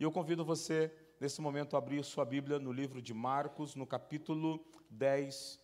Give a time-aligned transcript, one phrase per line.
[0.00, 0.90] E eu convido você,
[1.20, 5.60] nesse momento, a abrir sua Bíblia no livro de Marcos, no capítulo 10,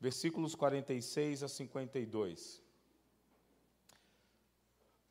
[0.00, 2.62] versículos 46 a 52.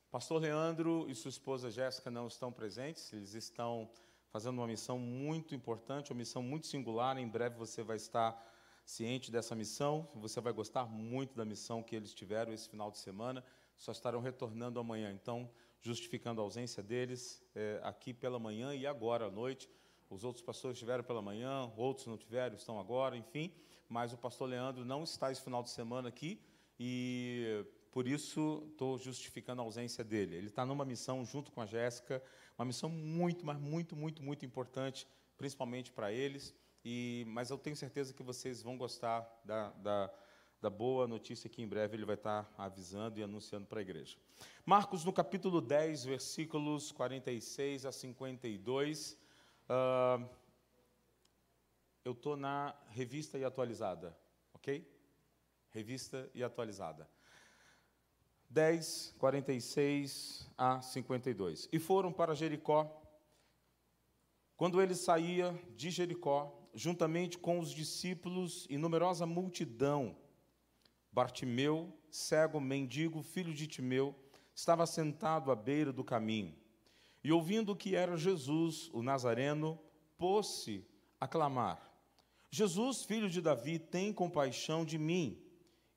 [0.10, 3.88] Pastor Leandro e sua esposa Jéssica não estão presentes, eles estão
[4.32, 7.20] fazendo uma missão muito importante, uma missão muito singular.
[7.20, 8.36] Em breve você vai estar
[8.84, 12.98] ciente dessa missão, você vai gostar muito da missão que eles tiveram esse final de
[12.98, 13.46] semana,
[13.78, 15.12] só estarão retornando amanhã.
[15.12, 15.48] Então,
[15.82, 19.70] justificando a ausência deles é, aqui pela manhã e agora à noite.
[20.10, 23.52] Os outros pastores estiveram pela manhã, outros não tiveram, estão agora, enfim.
[23.90, 26.42] Mas o pastor Leandro não está esse final de semana aqui
[26.80, 30.36] e por isso estou justificando a ausência dele.
[30.36, 32.22] Ele está numa missão junto com a Jéssica,
[32.58, 35.08] uma missão muito, mas muito, muito, muito importante,
[35.38, 36.54] principalmente para eles.
[36.84, 40.14] E, mas eu tenho certeza que vocês vão gostar da, da,
[40.62, 44.18] da boa notícia que em breve ele vai estar avisando e anunciando para a igreja.
[44.66, 49.18] Marcos, no capítulo 10, versículos 46 a 52.
[49.70, 50.28] Uh,
[52.04, 54.18] eu estou na revista e atualizada,
[54.54, 54.90] ok?
[55.70, 57.08] Revista e atualizada.
[58.50, 61.70] 10, 46 a 52.
[61.72, 63.04] E foram para Jericó.
[64.56, 70.18] Quando ele saía de Jericó, juntamente com os discípulos e numerosa multidão,
[71.18, 74.14] Bartimeu, cego, mendigo, filho de Timeu,
[74.54, 76.56] estava sentado à beira do caminho.
[77.24, 79.80] E ouvindo que era Jesus, o Nazareno,
[80.16, 80.86] pôs-se
[81.20, 81.92] a clamar:
[82.52, 85.42] Jesus, filho de Davi, tem compaixão de mim.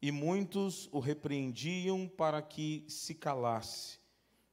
[0.00, 3.98] E muitos o repreendiam para que se calasse,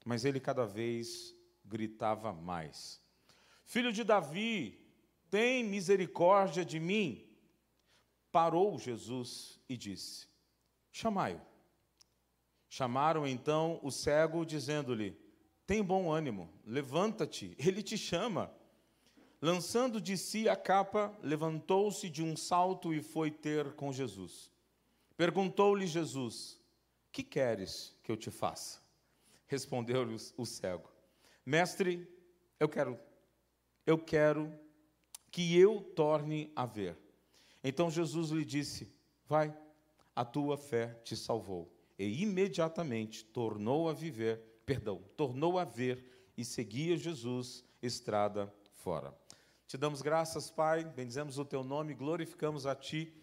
[0.04, 3.02] mas ele cada vez gritava mais:
[3.64, 4.78] Filho de Davi,
[5.30, 7.26] tem misericórdia de mim.
[8.34, 10.28] Parou Jesus e disse:
[10.98, 11.40] Chamai-o.
[12.68, 15.16] Chamaram então o cego, dizendo-lhe:
[15.68, 18.52] Tem bom ânimo, levanta-te, ele te chama.
[19.40, 24.50] Lançando de si a capa, levantou-se de um salto e foi ter com Jesus.
[25.16, 26.60] Perguntou-lhe Jesus:
[27.12, 28.82] Que queres que eu te faça?
[29.46, 30.90] Respondeu-lhe o cego:
[31.46, 32.12] Mestre,
[32.60, 33.00] eu quero,
[33.86, 34.52] eu quero
[35.30, 36.98] que eu torne a ver.
[37.64, 38.92] Então Jesus lhe disse:
[39.28, 39.56] Vai,
[40.18, 41.72] a tua fé te salvou.
[42.00, 49.14] E imediatamente tornou a viver, perdão, tornou a ver e seguia Jesus estrada fora.
[49.68, 53.14] Te damos graças, Pai, bendizemos o teu nome, glorificamos a ti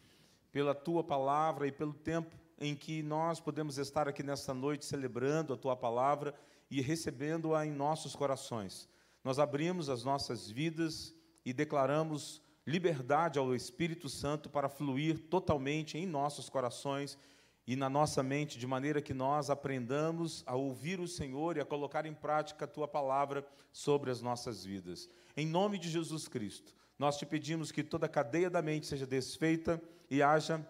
[0.53, 5.53] pela tua palavra e pelo tempo em que nós podemos estar aqui nesta noite celebrando
[5.53, 6.33] a tua palavra
[6.71, 8.89] e recebendo-a em nossos corações.
[9.25, 11.13] Nós abrimos as nossas vidas
[11.45, 17.19] e declaramos liberdade ao Espírito Santo para fluir totalmente em nossos corações
[17.67, 21.65] e na nossa mente, de maneira que nós aprendamos a ouvir o Senhor e a
[21.65, 25.09] colocar em prática a tua palavra sobre as nossas vidas.
[25.37, 29.83] Em nome de Jesus Cristo, nós te pedimos que toda cadeia da mente seja desfeita
[30.11, 30.67] e haja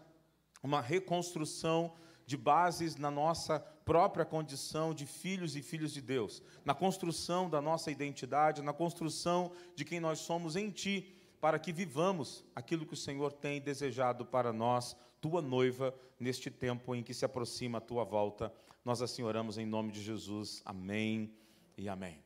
[0.62, 1.92] uma reconstrução
[2.26, 7.60] de bases na nossa própria condição de filhos e filhas de Deus, na construção da
[7.60, 12.94] nossa identidade, na construção de quem nós somos em Ti, para que vivamos aquilo que
[12.94, 17.80] o Senhor tem desejado para nós, tua noiva, neste tempo em que se aproxima a
[17.82, 18.50] tua volta.
[18.82, 20.62] Nós assim oramos em nome de Jesus.
[20.64, 21.30] Amém
[21.76, 22.18] e amém.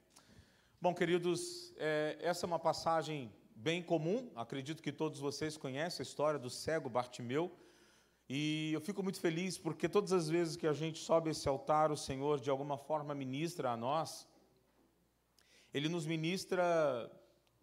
[0.80, 6.06] Bom, queridos, é, essa é uma passagem bem comum, acredito que todos vocês conhecem a
[6.06, 7.50] história do cego Bartimeu.
[8.30, 11.90] E eu fico muito feliz porque todas as vezes que a gente sobe esse altar,
[11.90, 14.28] o Senhor de alguma forma ministra a nós.
[15.74, 17.10] Ele nos ministra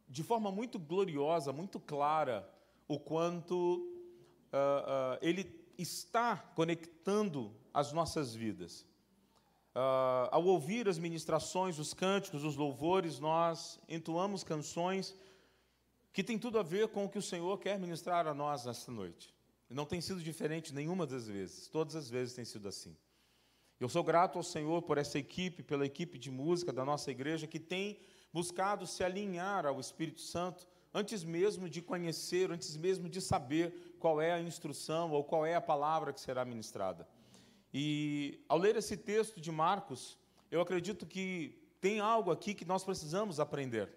[0.07, 2.47] de forma muito gloriosa, muito clara,
[2.87, 3.77] o quanto
[4.53, 8.85] uh, uh, Ele está conectando as nossas vidas.
[9.75, 15.13] Uh, ao ouvir as ministrações, os cânticos, os louvores, nós entoamos canções
[16.13, 18.89] que tem tudo a ver com o que o Senhor quer ministrar a nós nesta
[18.89, 19.35] noite.
[19.69, 22.95] Não tem sido diferente nenhuma das vezes, todas as vezes tem sido assim.
[23.77, 27.45] Eu sou grato ao Senhor por essa equipe, pela equipe de música da nossa igreja
[27.45, 27.99] que tem
[28.35, 34.19] buscado se alinhar ao Espírito Santo antes mesmo de conhecer, antes mesmo de saber qual
[34.19, 37.07] é a instrução ou qual é a palavra que será ministrada.
[37.73, 40.17] E ao ler esse texto de Marcos,
[40.51, 43.89] eu acredito que tem algo aqui que nós precisamos aprender.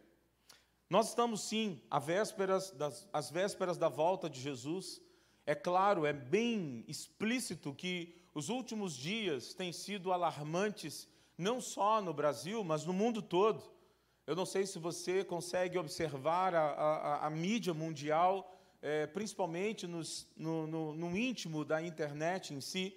[0.89, 5.03] Nós estamos sim às vésperas, das, às vésperas da volta de Jesus,
[5.45, 12.15] é claro, é bem explícito que os últimos dias têm sido alarmantes, não só no
[12.15, 13.77] Brasil, mas no mundo todo.
[14.29, 20.27] Eu não sei se você consegue observar a, a, a mídia mundial, é, principalmente nos,
[20.37, 22.95] no, no, no, íntimo da internet em si,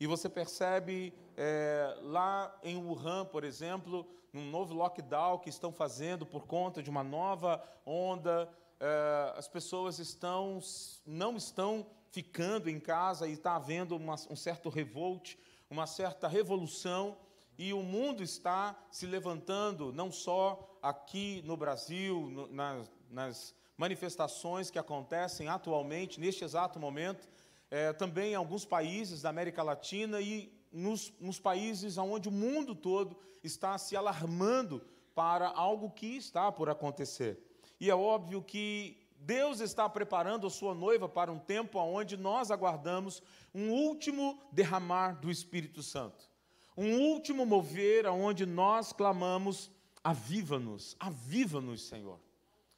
[0.00, 6.26] e você percebe é, lá em Wuhan, por exemplo, num novo lockdown que estão fazendo
[6.26, 8.52] por conta de uma nova onda.
[8.80, 10.58] É, as pessoas estão,
[11.06, 15.36] não estão ficando em casa e está havendo uma, um certo revolt,
[15.70, 17.16] uma certa revolução,
[17.62, 24.68] e o mundo está se levantando, não só aqui no Brasil, no, nas, nas manifestações
[24.68, 27.28] que acontecem atualmente, neste exato momento,
[27.70, 32.74] é, também em alguns países da América Latina e nos, nos países onde o mundo
[32.74, 34.84] todo está se alarmando
[35.14, 37.38] para algo que está por acontecer.
[37.78, 42.50] E é óbvio que Deus está preparando a sua noiva para um tempo onde nós
[42.50, 43.22] aguardamos
[43.54, 46.31] um último derramar do Espírito Santo.
[46.76, 49.70] Um último mover onde nós clamamos:
[50.02, 52.18] aviva-nos, aviva-nos, Senhor.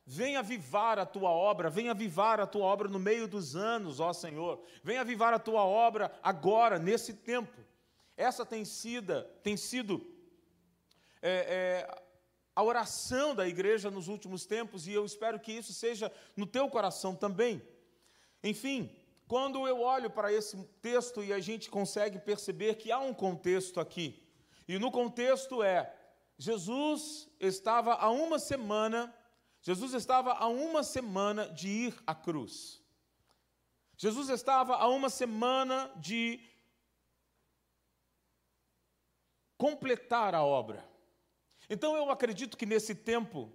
[0.07, 4.13] Venha avivar a tua obra, venha avivar a tua obra no meio dos anos, ó
[4.13, 4.63] Senhor.
[4.83, 7.65] Venha avivar a tua obra agora, nesse tempo.
[8.17, 10.07] Essa tem sido, tem sido
[11.23, 12.05] é, é,
[12.55, 16.69] a oração da igreja nos últimos tempos, e eu espero que isso seja no teu
[16.69, 17.63] coração também.
[18.43, 18.95] Enfim,
[19.35, 23.81] quando eu olho para esse texto e a gente consegue perceber que há um contexto
[23.81, 24.23] aqui,
[24.69, 25.93] e no contexto é:
[26.39, 29.13] Jesus estava há uma semana,
[29.61, 32.81] Jesus estava há uma semana de ir à cruz.
[33.97, 36.41] Jesus estava há uma semana de
[39.59, 40.89] completar a obra.
[41.69, 43.53] Então eu acredito que nesse tempo,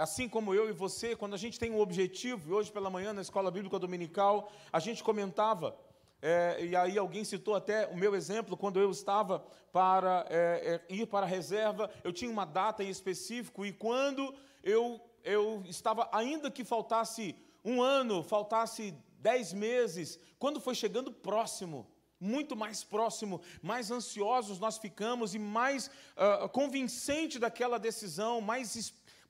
[0.00, 3.12] assim como eu e você, quando a gente tem um objetivo, e hoje pela manhã
[3.12, 5.76] na escola bíblica dominical, a gente comentava,
[6.22, 10.94] é, e aí alguém citou até o meu exemplo, quando eu estava para é, é,
[10.94, 16.08] ir para a reserva, eu tinha uma data em específico, e quando eu, eu estava,
[16.12, 21.86] ainda que faltasse um ano, faltasse dez meses, quando foi chegando próximo,
[22.18, 28.76] muito mais próximo, mais ansiosos nós ficamos e mais uh, convincente daquela decisão, mais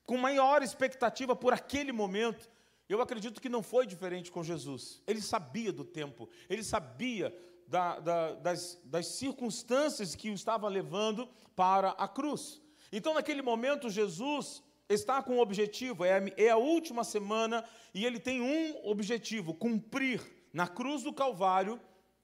[0.05, 2.49] com maior expectativa por aquele momento.
[2.87, 5.01] Eu acredito que não foi diferente com Jesus.
[5.07, 7.33] Ele sabia do tempo, ele sabia
[7.67, 12.61] da, da, das, das circunstâncias que o estava levando para a cruz.
[12.91, 17.63] Então, naquele momento, Jesus está com um objetivo, é a, é a última semana,
[17.93, 20.21] e ele tem um objetivo: cumprir
[20.51, 21.79] na cruz do Calvário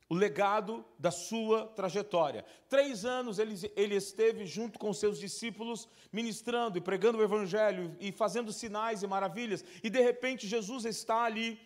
[0.09, 2.45] o legado da sua trajetória.
[2.69, 8.11] Três anos ele, ele esteve junto com seus discípulos, ministrando e pregando o Evangelho e
[8.11, 11.59] fazendo sinais e maravilhas, e de repente Jesus está ali,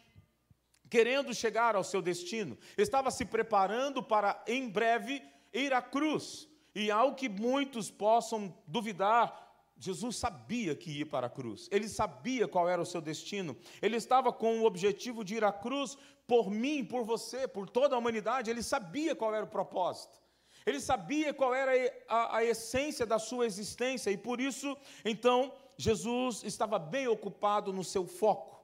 [0.89, 5.21] querendo chegar ao seu destino, estava se preparando para em breve
[5.53, 6.49] ir à cruz.
[6.73, 9.50] E ao que muitos possam duvidar,
[9.81, 13.97] Jesus sabia que ia para a cruz, ele sabia qual era o seu destino, ele
[13.97, 15.97] estava com o objetivo de ir à cruz
[16.27, 20.21] por mim, por você, por toda a humanidade, ele sabia qual era o propósito,
[20.67, 21.71] ele sabia qual era
[22.07, 27.83] a, a essência da sua existência, e por isso, então, Jesus estava bem ocupado no
[27.83, 28.63] seu foco,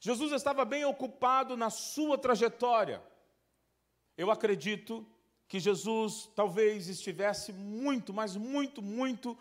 [0.00, 3.02] Jesus estava bem ocupado na sua trajetória.
[4.16, 5.04] Eu acredito
[5.48, 9.36] que Jesus talvez estivesse muito, mas muito, muito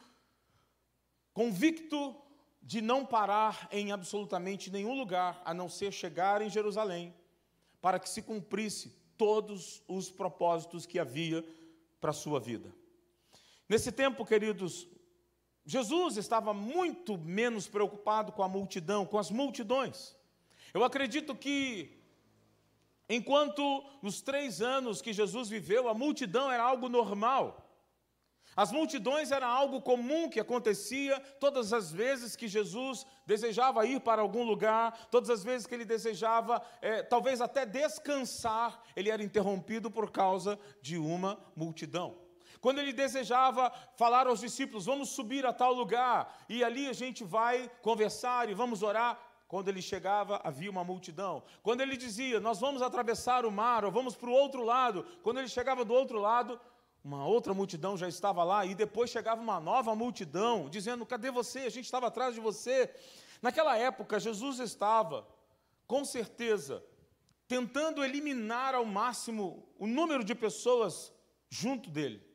[1.36, 2.16] convicto
[2.64, 7.14] de não parar em absolutamente nenhum lugar, a não ser chegar em Jerusalém,
[7.82, 11.46] para que se cumprisse todos os propósitos que havia
[12.00, 12.74] para a sua vida.
[13.68, 14.88] Nesse tempo, queridos,
[15.66, 20.16] Jesus estava muito menos preocupado com a multidão, com as multidões.
[20.74, 22.00] Eu acredito que,
[23.10, 27.65] enquanto nos três anos que Jesus viveu, a multidão era algo normal.
[28.56, 34.22] As multidões era algo comum que acontecia todas as vezes que Jesus desejava ir para
[34.22, 39.92] algum lugar, todas as vezes que ele desejava, é, talvez até descansar, ele era interrompido
[39.92, 42.18] por causa de uma multidão.
[42.62, 47.26] Quando ele desejava falar aos discípulos, vamos subir a tal lugar, e ali a gente
[47.26, 51.44] vai conversar e vamos orar, quando ele chegava, havia uma multidão.
[51.62, 55.40] Quando ele dizia, nós vamos atravessar o mar, ou vamos para o outro lado, quando
[55.40, 56.60] ele chegava do outro lado,
[57.06, 61.60] uma outra multidão já estava lá, e depois chegava uma nova multidão, dizendo: Cadê você?
[61.60, 62.92] A gente estava atrás de você.
[63.44, 65.28] Naquela época, Jesus estava,
[65.86, 66.84] com certeza,
[67.48, 71.14] tentando eliminar ao máximo o número de pessoas
[71.48, 72.26] junto dele.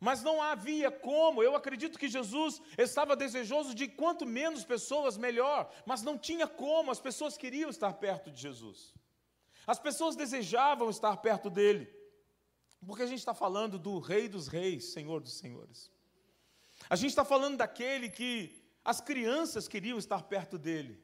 [0.00, 5.72] Mas não havia como, eu acredito que Jesus estava desejoso de quanto menos pessoas, melhor,
[5.86, 8.92] mas não tinha como, as pessoas queriam estar perto de Jesus,
[9.64, 11.97] as pessoas desejavam estar perto dele.
[12.86, 15.90] Porque a gente está falando do Rei dos Reis, Senhor dos Senhores.
[16.88, 18.54] A gente está falando daquele que
[18.84, 21.02] as crianças queriam estar perto dele.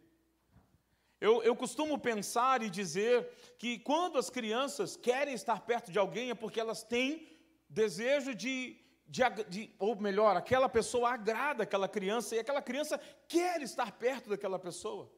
[1.20, 6.30] Eu, eu costumo pensar e dizer que quando as crianças querem estar perto de alguém
[6.30, 7.28] é porque elas têm
[7.68, 13.60] desejo de de, de, ou melhor, aquela pessoa agrada aquela criança e aquela criança quer
[13.60, 15.12] estar perto daquela pessoa.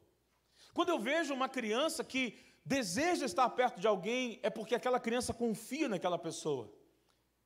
[0.74, 5.32] Quando eu vejo uma criança que deseja estar perto de alguém, é porque aquela criança
[5.32, 6.70] confia naquela pessoa.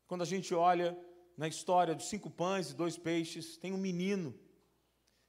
[0.07, 0.99] Quando a gente olha
[1.37, 4.35] na história dos cinco pães e dois peixes, tem um menino.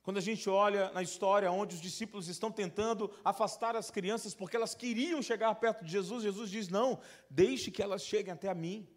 [0.02, 4.56] Quando a gente olha na história onde os discípulos estão tentando afastar as crianças porque
[4.56, 8.56] elas queriam chegar perto de Jesus, Jesus diz: Não, deixe que elas cheguem até a
[8.56, 8.88] mim.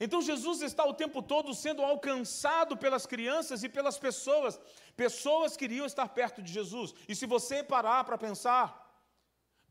[0.00, 4.58] Então Jesus está o tempo todo sendo alcançado pelas crianças e pelas pessoas.
[4.96, 6.94] Pessoas queriam estar perto de Jesus.
[7.06, 8.79] E se você parar para pensar,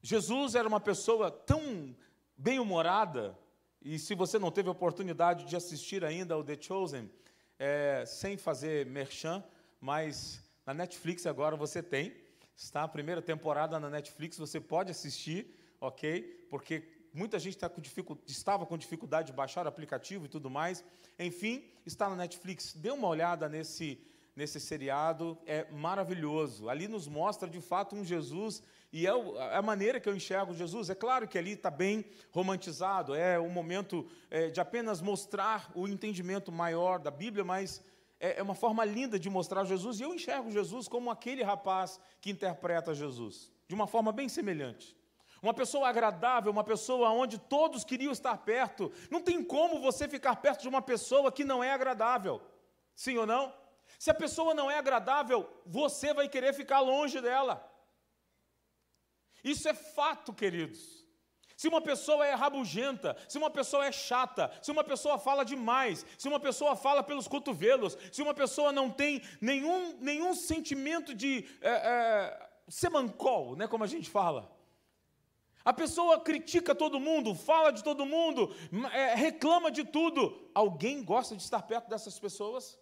[0.01, 1.95] Jesus era uma pessoa tão
[2.37, 3.37] bem-humorada,
[3.81, 7.09] e se você não teve oportunidade de assistir ainda ao The Chosen,
[7.57, 9.43] é, sem fazer merchan,
[9.81, 12.15] mas na Netflix agora você tem,
[12.55, 16.47] está a primeira temporada na Netflix, você pode assistir, ok?
[16.49, 17.81] Porque muita gente tá com
[18.25, 20.83] estava com dificuldade de baixar o aplicativo e tudo mais.
[21.17, 22.73] Enfim, está na Netflix.
[22.73, 24.01] Dê uma olhada nesse,
[24.33, 26.69] nesse seriado, é maravilhoso.
[26.69, 29.11] Ali nos mostra de fato um Jesus, e é,
[29.53, 30.89] a maneira que eu enxergo Jesus.
[30.89, 35.87] É claro que ali está bem romantizado, é um momento é, de apenas mostrar o
[35.87, 37.83] entendimento maior da Bíblia, mas
[38.19, 41.99] é, é uma forma linda de mostrar Jesus, e eu enxergo Jesus como aquele rapaz
[42.19, 44.97] que interpreta Jesus, de uma forma bem semelhante.
[45.41, 48.91] Uma pessoa agradável, uma pessoa onde todos queriam estar perto.
[49.09, 52.41] Não tem como você ficar perto de uma pessoa que não é agradável.
[52.93, 53.53] Sim ou não?
[53.97, 57.65] Se a pessoa não é agradável, você vai querer ficar longe dela.
[59.43, 60.99] Isso é fato, queridos.
[61.59, 66.05] Se uma pessoa é rabugenta, se uma pessoa é chata, se uma pessoa fala demais,
[66.17, 71.45] se uma pessoa fala pelos cotovelos, se uma pessoa não tem nenhum, nenhum sentimento de
[71.59, 74.49] é, é, semancol, né, como a gente fala,
[75.65, 78.55] a pessoa critica todo mundo, fala de todo mundo,
[78.93, 80.49] é, reclama de tudo.
[80.55, 82.79] Alguém gosta de estar perto dessas pessoas?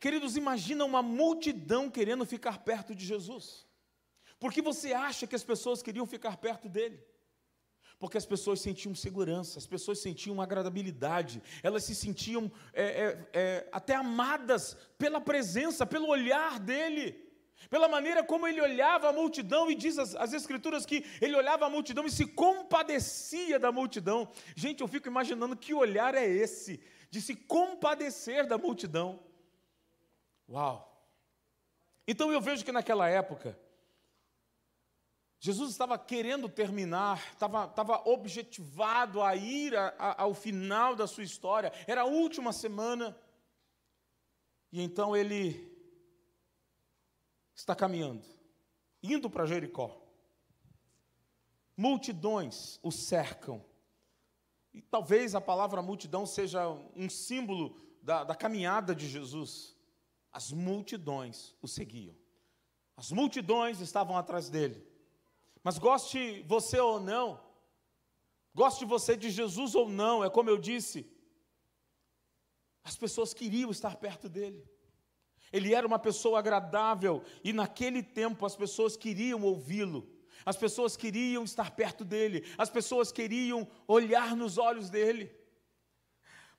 [0.00, 3.64] Queridos, imagina uma multidão querendo ficar perto de Jesus.
[4.42, 7.00] Por que você acha que as pessoas queriam ficar perto dele?
[7.96, 13.68] Porque as pessoas sentiam segurança, as pessoas sentiam agradabilidade, elas se sentiam é, é, é
[13.70, 17.30] até amadas pela presença, pelo olhar dele
[17.70, 21.66] pela maneira como ele olhava a multidão, e diz as, as, Escrituras que ele olhava
[21.66, 24.28] a multidão e se compadecia da multidão.
[24.56, 29.20] Gente, eu fico imaginando que olhar é esse, de se compadecer da multidão.
[30.50, 30.76] Uau!
[32.08, 33.56] Então eu vejo que naquela época,
[35.44, 41.24] Jesus estava querendo terminar, estava, estava objetivado a ir a, a, ao final da sua
[41.24, 43.18] história, era a última semana,
[44.70, 45.68] e então ele
[47.56, 48.22] está caminhando,
[49.02, 50.00] indo para Jericó.
[51.76, 53.64] Multidões o cercam.
[54.72, 59.76] E talvez a palavra multidão seja um símbolo da, da caminhada de Jesus.
[60.30, 62.14] As multidões o seguiam.
[62.96, 64.91] As multidões estavam atrás dele.
[65.62, 67.40] Mas goste você ou não,
[68.54, 71.06] goste você de Jesus ou não, é como eu disse,
[72.82, 74.68] as pessoas queriam estar perto dele.
[75.52, 80.10] Ele era uma pessoa agradável e naquele tempo as pessoas queriam ouvi-lo.
[80.44, 85.32] As pessoas queriam estar perto dele, as pessoas queriam olhar nos olhos dele.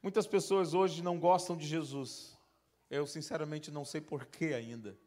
[0.01, 2.37] Muitas pessoas hoje não gostam de Jesus.
[2.89, 4.97] Eu sinceramente não sei porquê ainda.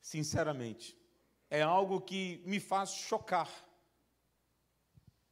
[0.00, 0.96] Sinceramente,
[1.54, 3.48] é algo que me faz chocar.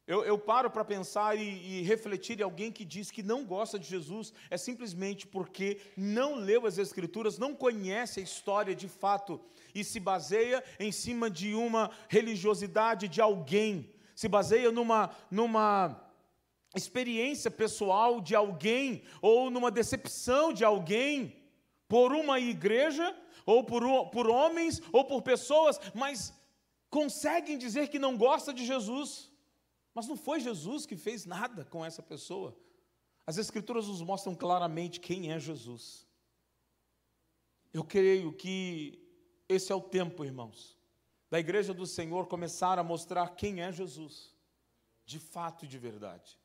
[0.07, 3.77] Eu, eu paro para pensar e, e, refletir em alguém que diz que não gosta
[3.77, 9.39] de Jesus, é simplesmente porque não leu as Escrituras, não conhece a história de fato
[9.75, 16.09] e se baseia em cima de uma religiosidade de alguém, se baseia numa, numa
[16.73, 21.42] experiência pessoal de alguém ou numa decepção de alguém
[21.93, 26.33] por uma igreja ou por, por homens ou por pessoas, mas
[26.89, 29.31] conseguem dizer que não gosta de Jesus.
[29.93, 32.57] Mas não foi Jesus que fez nada com essa pessoa.
[33.27, 36.07] As Escrituras nos mostram claramente quem é Jesus.
[37.71, 38.99] Eu creio que
[39.47, 40.75] esse é o tempo, irmãos,
[41.29, 44.35] da igreja do Senhor começar a mostrar quem é Jesus,
[45.05, 46.39] de fato e de verdade.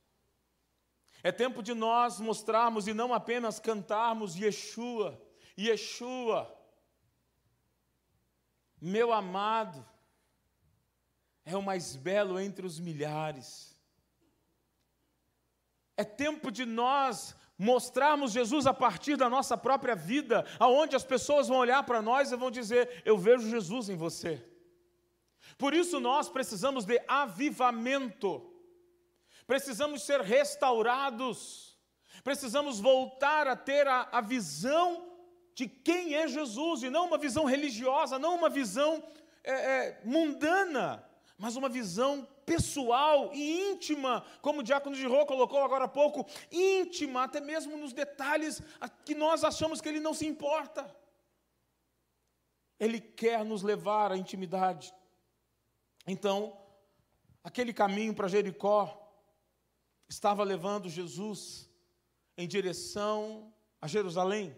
[1.22, 5.18] É tempo de nós mostrarmos e não apenas cantarmos Yeshua,
[5.58, 6.54] Yeshua,
[8.80, 9.84] meu amado,
[11.44, 13.76] é o mais belo entre os milhares.
[15.96, 21.48] É tempo de nós mostrarmos Jesus a partir da nossa própria vida, aonde as pessoas
[21.48, 24.44] vão olhar para nós e vão dizer: Eu vejo Jesus em você.
[25.56, 28.52] Por isso nós precisamos de avivamento,
[29.46, 31.66] precisamos ser restaurados.
[32.24, 35.07] Precisamos voltar a ter a, a visão
[35.58, 39.02] de quem é Jesus, e não uma visão religiosa, não uma visão
[39.42, 41.04] é, é, mundana,
[41.36, 46.24] mas uma visão pessoal e íntima, como o diácono de Rô colocou agora há pouco,
[46.52, 48.62] íntima, até mesmo nos detalhes
[49.04, 50.96] que nós achamos que ele não se importa.
[52.78, 54.94] Ele quer nos levar à intimidade.
[56.06, 56.56] Então,
[57.42, 59.12] aquele caminho para Jericó
[60.08, 61.68] estava levando Jesus
[62.36, 64.56] em direção a Jerusalém.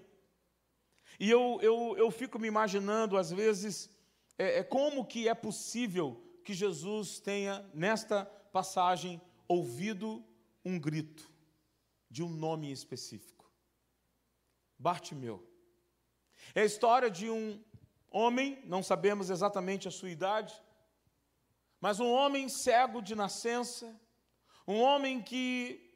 [1.21, 3.91] E eu, eu, eu fico me imaginando, às vezes,
[4.39, 10.25] é, é como que é possível que Jesus tenha, nesta passagem, ouvido
[10.65, 11.31] um grito
[12.11, 13.53] de um nome específico.
[14.79, 15.47] Bartimeu.
[16.55, 17.63] É a história de um
[18.11, 20.55] homem, não sabemos exatamente a sua idade,
[21.83, 23.95] mas um homem cego de nascença,
[24.67, 25.95] um homem que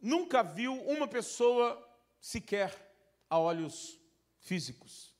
[0.00, 1.78] nunca viu uma pessoa
[2.18, 2.96] sequer
[3.28, 4.01] a olhos
[4.42, 5.14] físicos,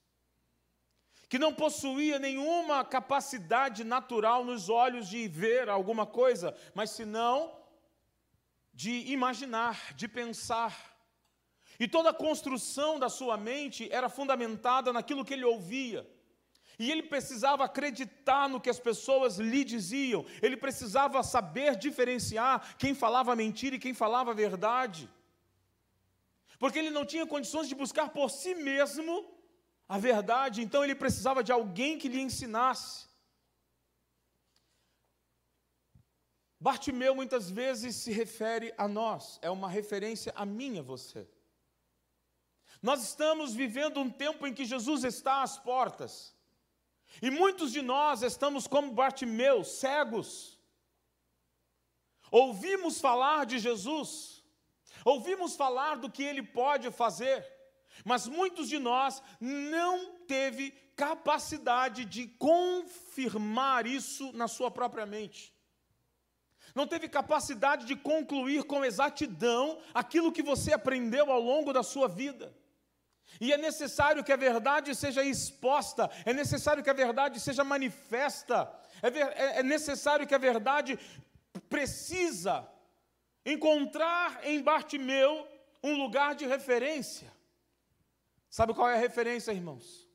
[1.29, 7.57] que não possuía nenhuma capacidade natural nos olhos de ver alguma coisa, mas senão
[8.75, 10.93] de imaginar, de pensar.
[11.81, 16.07] E toda a construção da sua mente era fundamentada naquilo que ele ouvia.
[16.79, 22.95] E ele precisava acreditar no que as pessoas lhe diziam, ele precisava saber diferenciar quem
[22.95, 25.09] falava mentira e quem falava verdade.
[26.63, 29.29] Porque ele não tinha condições de buscar por si mesmo
[29.89, 33.09] a verdade, então ele precisava de alguém que lhe ensinasse.
[36.61, 41.29] Bartimeu muitas vezes se refere a nós, é uma referência a mim a você.
[42.81, 46.33] Nós estamos vivendo um tempo em que Jesus está às portas.
[47.21, 50.57] E muitos de nós estamos como Bartimeu, cegos.
[52.31, 54.32] Ouvimos falar de Jesus,
[55.05, 57.47] ouvimos falar do que ele pode fazer,
[58.05, 65.53] mas muitos de nós não teve capacidade de confirmar isso na sua própria mente.
[66.75, 72.09] Não teve capacidade de concluir com exatidão aquilo que você aprendeu ao longo da sua
[72.09, 72.55] vida.
[73.41, 78.73] E é necessário que a verdade seja exposta, é necessário que a verdade seja manifesta,
[79.03, 80.99] é, é, é necessário que a verdade
[81.69, 82.69] precisa
[83.45, 85.49] encontrar em Bartimeu
[85.83, 87.33] um lugar de referência.
[88.49, 90.09] Sabe qual é a referência, irmãos?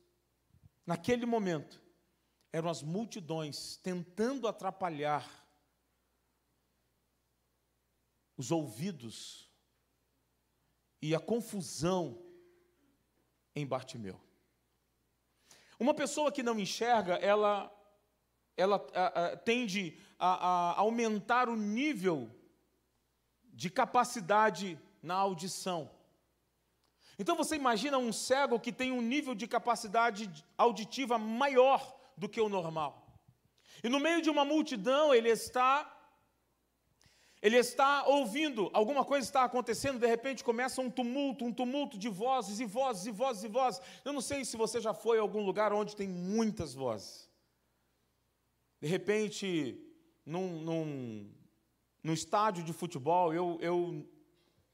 [0.86, 1.82] Naquele momento,
[2.52, 5.28] eram as multidões tentando atrapalhar
[8.36, 9.50] os ouvidos
[11.02, 12.22] e a confusão
[13.54, 14.18] em Bartimeu.
[15.78, 17.72] Uma pessoa que não enxerga, ela,
[18.56, 22.30] ela a, a, tende a, a aumentar o nível
[23.58, 25.90] de capacidade na audição.
[27.18, 31.80] Então você imagina um cego que tem um nível de capacidade auditiva maior
[32.16, 33.18] do que o normal.
[33.82, 35.92] E no meio de uma multidão, ele está
[37.42, 42.08] ele está ouvindo, alguma coisa está acontecendo, de repente começa um tumulto, um tumulto de
[42.08, 43.80] vozes e vozes e vozes e vozes.
[44.04, 47.28] Eu não sei se você já foi a algum lugar onde tem muitas vozes.
[48.80, 49.80] De repente,
[50.24, 51.28] num, num,
[52.08, 54.08] num estádio de futebol, eu, eu,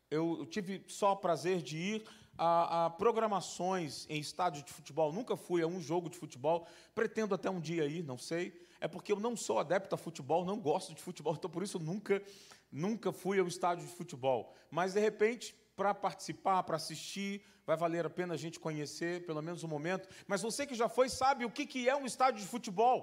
[0.08, 2.04] eu tive só o prazer de ir
[2.38, 5.12] a, a, programações em estádio de futebol.
[5.12, 6.64] Nunca fui a um jogo de futebol.
[6.94, 8.56] Pretendo até um dia ir, não sei.
[8.80, 11.80] É porque eu não sou adepto a futebol, não gosto de futebol, então por isso
[11.80, 12.22] nunca
[12.70, 18.04] nunca fui ao estádio de futebol, mas de repente, para participar, para assistir, vai valer
[18.04, 20.08] a pena a gente conhecer, pelo menos um momento.
[20.26, 23.00] Mas você que já foi sabe o que é um estádio de futebol: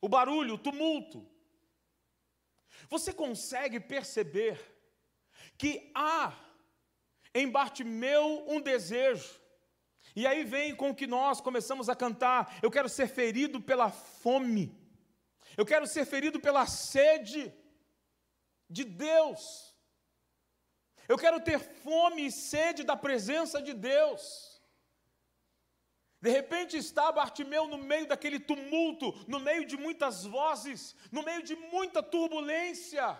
[0.00, 1.37] o barulho, o tumulto.
[2.88, 4.58] Você consegue perceber
[5.56, 6.32] que há
[7.34, 9.40] em Bartimeu um desejo.
[10.14, 14.76] E aí vem com que nós começamos a cantar: eu quero ser ferido pela fome,
[15.56, 17.52] eu quero ser ferido pela sede
[18.68, 19.68] de Deus.
[21.06, 24.47] Eu quero ter fome e sede da presença de Deus.
[26.20, 31.42] De repente está Bartimeu no meio daquele tumulto, no meio de muitas vozes, no meio
[31.44, 33.16] de muita turbulência,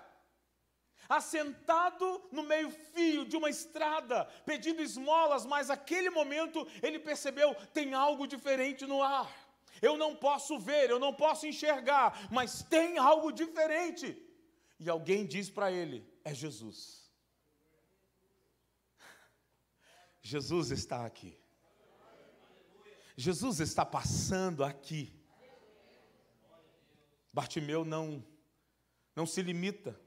[1.09, 8.27] assentado no meio-fio de uma estrada, pedindo esmolas, mas naquele momento ele percebeu: tem algo
[8.27, 9.33] diferente no ar.
[9.81, 14.21] Eu não posso ver, eu não posso enxergar, mas tem algo diferente
[14.79, 17.09] e alguém diz para ele: é Jesus.
[20.21, 21.38] Jesus está aqui.
[23.21, 25.13] Jesus está passando aqui.
[27.33, 28.25] Bartimeu não
[29.17, 30.01] não se limita.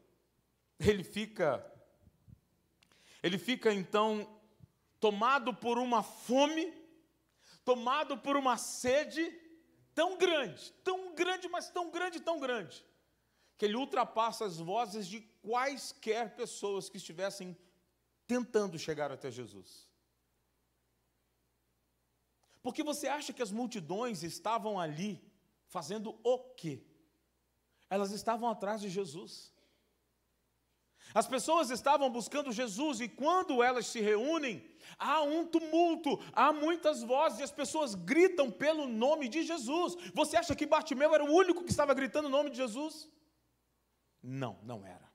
[0.80, 1.69] Ele fica
[3.21, 4.41] Ele fica então
[4.97, 6.74] tomado por uma fome,
[7.65, 9.30] tomado por uma sede
[9.93, 12.82] tão grande, tão grande, mas tão grande, tão grande,
[13.58, 17.58] que ele ultrapassa as vozes de quaisquer pessoas que estivessem
[18.26, 19.90] tentando chegar até Jesus.
[22.62, 25.21] Porque você acha que as multidões estavam ali
[25.67, 26.84] fazendo o quê?
[27.89, 29.52] Elas estavam atrás de Jesus.
[31.13, 34.63] As pessoas estavam buscando Jesus e quando elas se reúnem,
[34.97, 39.97] há um tumulto, há muitas vozes e as pessoas gritam pelo nome de Jesus.
[40.13, 43.10] Você acha que Bartimeu era o único que estava gritando o nome de Jesus?
[44.24, 45.12] Não, não era.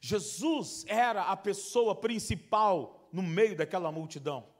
[0.00, 4.55] Jesus era a pessoa principal no meio daquela multidão.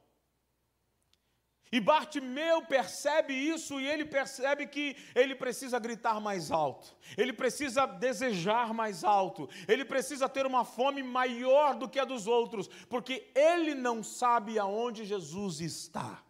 [1.73, 7.87] E Bartimeu percebe isso e ele percebe que ele precisa gritar mais alto, ele precisa
[7.87, 13.31] desejar mais alto, ele precisa ter uma fome maior do que a dos outros, porque
[13.35, 16.23] ele não sabe aonde Jesus está.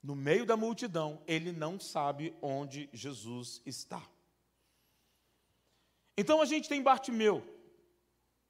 [0.00, 4.02] No meio da multidão, ele não sabe onde Jesus está.
[6.16, 7.42] Então a gente tem Bartimeu,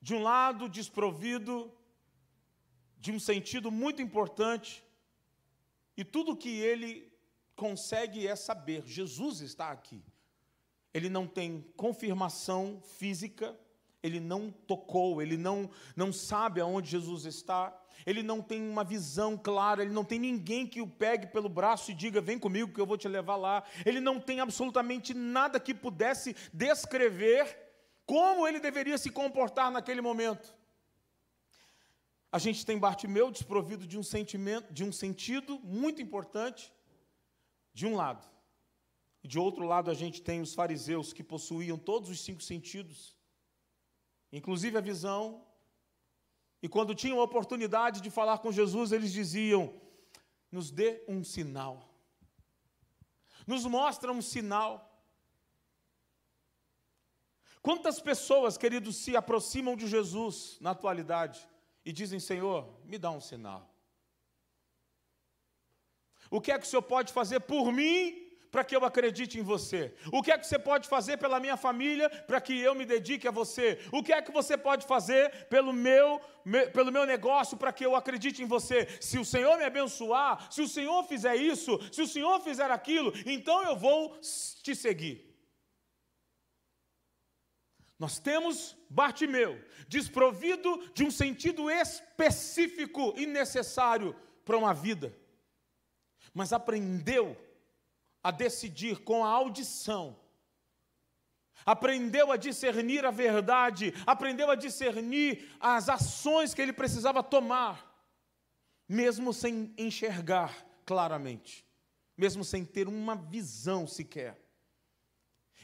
[0.02, 1.72] de um lado desprovido
[3.04, 4.82] de um sentido muito importante,
[5.94, 7.12] e tudo que ele
[7.54, 10.02] consegue é saber: Jesus está aqui.
[10.94, 13.54] Ele não tem confirmação física,
[14.02, 19.36] ele não tocou, ele não, não sabe aonde Jesus está, ele não tem uma visão
[19.36, 22.80] clara, ele não tem ninguém que o pegue pelo braço e diga: Vem comigo que
[22.80, 23.64] eu vou te levar lá.
[23.84, 27.54] Ele não tem absolutamente nada que pudesse descrever
[28.06, 30.53] como ele deveria se comportar naquele momento.
[32.34, 36.72] A gente tem Bartimeu desprovido de um sentimento, de um sentido muito importante,
[37.72, 38.28] de um lado.
[39.22, 43.16] De outro lado, a gente tem os fariseus que possuíam todos os cinco sentidos,
[44.32, 45.46] inclusive a visão.
[46.60, 49.80] E quando tinham a oportunidade de falar com Jesus, eles diziam:
[50.50, 51.88] nos dê um sinal.
[53.46, 54.72] Nos mostra um sinal.
[57.62, 61.53] Quantas pessoas, queridos, se aproximam de Jesus na atualidade?
[61.84, 63.70] E dizem: Senhor, me dá um sinal.
[66.30, 69.42] O que é que o Senhor pode fazer por mim para que eu acredite em
[69.42, 69.92] você?
[70.12, 73.28] O que é que você pode fazer pela minha família para que eu me dedique
[73.28, 73.78] a você?
[73.92, 77.84] O que é que você pode fazer pelo meu, me, pelo meu negócio para que
[77.84, 78.86] eu acredite em você?
[79.00, 83.12] Se o Senhor me abençoar, se o Senhor fizer isso, se o Senhor fizer aquilo,
[83.26, 84.16] então eu vou
[84.62, 85.33] te seguir.
[88.04, 94.14] Nós temos Bartimeu, desprovido de um sentido específico e necessário
[94.44, 95.16] para uma vida,
[96.34, 97.34] mas aprendeu
[98.22, 100.20] a decidir com a audição,
[101.64, 108.06] aprendeu a discernir a verdade, aprendeu a discernir as ações que ele precisava tomar,
[108.86, 111.66] mesmo sem enxergar claramente,
[112.18, 114.38] mesmo sem ter uma visão sequer.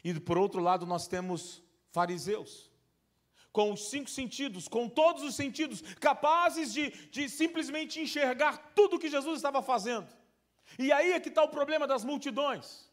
[0.03, 2.71] E por outro lado, nós temos fariseus,
[3.53, 8.99] com os cinco sentidos, com todos os sentidos, capazes de, de simplesmente enxergar tudo o
[8.99, 10.09] que Jesus estava fazendo.
[10.79, 12.89] E aí é que está o problema das multidões.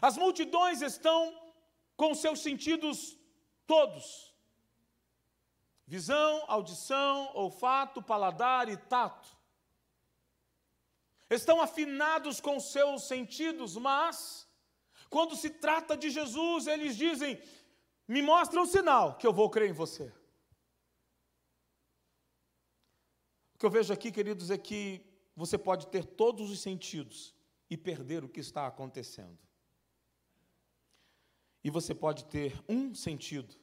[0.00, 1.38] As multidões estão
[1.96, 3.16] com seus sentidos
[3.66, 4.34] todos:
[5.86, 9.28] visão, audição, olfato, paladar e tato.
[11.28, 14.46] Estão afinados com seus sentidos, mas
[15.12, 17.38] quando se trata de Jesus, eles dizem:
[18.08, 20.10] me mostra um sinal que eu vou crer em você.
[23.54, 25.04] O que eu vejo aqui, queridos, é que
[25.36, 27.34] você pode ter todos os sentidos
[27.68, 29.38] e perder o que está acontecendo.
[31.62, 33.54] E você pode ter um sentido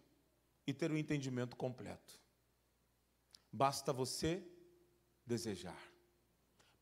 [0.68, 2.22] e ter o um entendimento completo.
[3.52, 4.48] Basta você
[5.26, 5.82] desejar,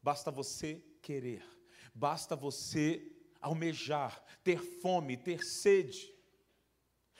[0.03, 1.43] basta você querer,
[1.95, 6.13] basta você almejar, ter fome, ter sede.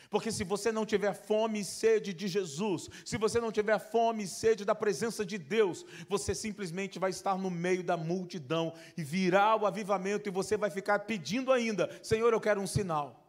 [0.10, 4.24] Porque se você não tiver fome e sede de Jesus, se você não tiver fome
[4.24, 9.04] e sede da presença de Deus, você simplesmente vai estar no meio da multidão e
[9.04, 13.24] virá o avivamento e você vai ficar pedindo ainda: Senhor, eu quero um sinal.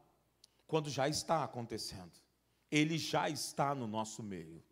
[0.67, 2.13] Quando já está acontecendo,
[2.71, 4.63] Ele já está no nosso meio.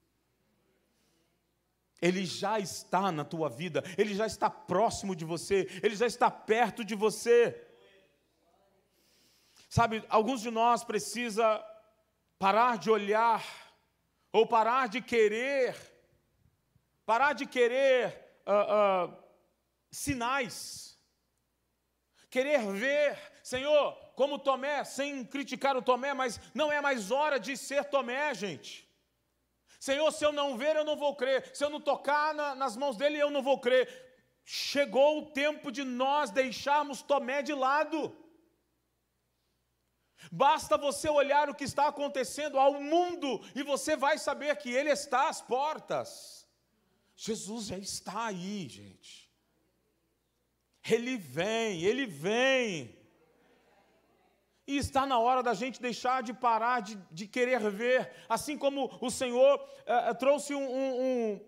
[2.00, 6.30] Ele já está na tua vida, Ele já está próximo de você, Ele já está
[6.30, 7.65] perto de você.
[9.68, 11.64] Sabe, alguns de nós precisa
[12.38, 13.44] parar de olhar
[14.32, 15.74] ou parar de querer,
[17.04, 19.24] parar de querer uh, uh,
[19.90, 20.98] sinais,
[22.30, 27.56] querer ver, Senhor, como Tomé, sem criticar o Tomé, mas não é mais hora de
[27.56, 28.86] ser Tomé, gente.
[29.78, 31.50] Senhor, se eu não ver, eu não vou crer.
[31.54, 33.88] Se eu não tocar na, nas mãos dele, eu não vou crer.
[34.44, 38.16] Chegou o tempo de nós deixarmos Tomé de lado.
[40.30, 44.90] Basta você olhar o que está acontecendo ao mundo e você vai saber que ele
[44.90, 46.46] está às portas.
[47.16, 49.30] Jesus já está aí, gente.
[50.88, 52.96] Ele vem, ele vem.
[54.66, 58.90] E está na hora da gente deixar de parar de, de querer ver, assim como
[59.00, 61.40] o Senhor uh, trouxe um, um,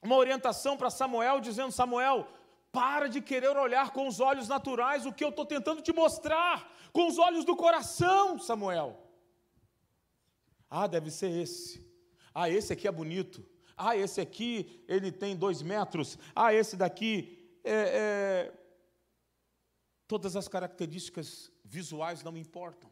[0.00, 2.28] uma orientação para Samuel, dizendo: Samuel,
[2.70, 6.70] para de querer olhar com os olhos naturais o que eu estou tentando te mostrar,
[6.92, 8.98] com os olhos do coração, Samuel.
[10.70, 11.86] Ah, deve ser esse.
[12.34, 13.48] Ah, esse aqui é bonito.
[13.76, 16.18] Ah, esse aqui ele tem dois metros.
[16.34, 18.58] Ah, esse daqui é, é...
[20.06, 22.90] Todas as características visuais não importam.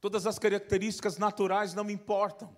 [0.00, 2.56] Todas as características naturais não importam.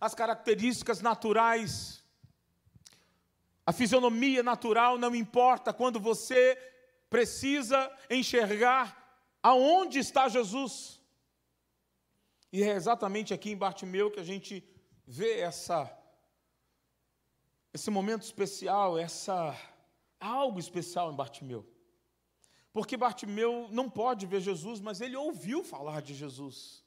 [0.00, 2.03] As características naturais,
[3.66, 6.56] a fisionomia natural não importa quando você
[7.08, 11.00] precisa enxergar aonde está Jesus.
[12.52, 14.62] E é exatamente aqui em Bartimeu que a gente
[15.06, 15.90] vê essa
[17.72, 19.56] esse momento especial, essa
[20.20, 21.68] algo especial em Bartimeu.
[22.72, 26.83] Porque Bartimeu não pode ver Jesus, mas ele ouviu falar de Jesus.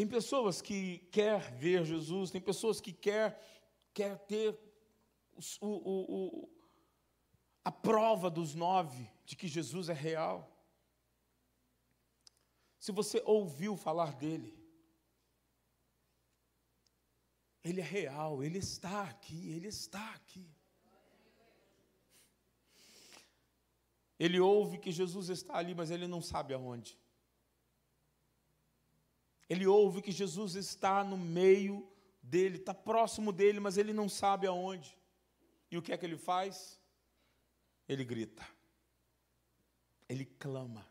[0.00, 3.38] Tem pessoas que quer ver Jesus, tem pessoas que quer,
[3.92, 4.58] quer ter
[5.60, 6.48] o, o, o,
[7.62, 10.50] a prova dos nove de que Jesus é real.
[12.78, 14.58] Se você ouviu falar dele,
[17.62, 20.50] ele é real, ele está aqui, ele está aqui.
[24.18, 26.98] Ele ouve que Jesus está ali, mas ele não sabe aonde.
[29.50, 31.76] Ele ouve que Jesus está no meio
[32.22, 34.96] dele, está próximo dele, mas ele não sabe aonde.
[35.68, 36.80] E o que é que ele faz?
[37.88, 38.46] Ele grita.
[40.08, 40.86] Ele clama.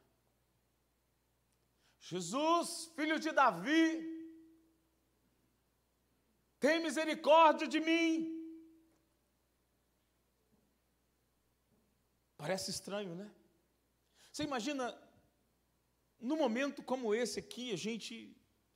[2.01, 3.85] Jesus, filho de Davi,
[6.59, 8.09] tem misericórdia de mim.
[12.35, 13.31] Parece estranho, né?
[14.33, 15.01] Você imagina,
[16.19, 18.35] num momento como esse aqui, a gente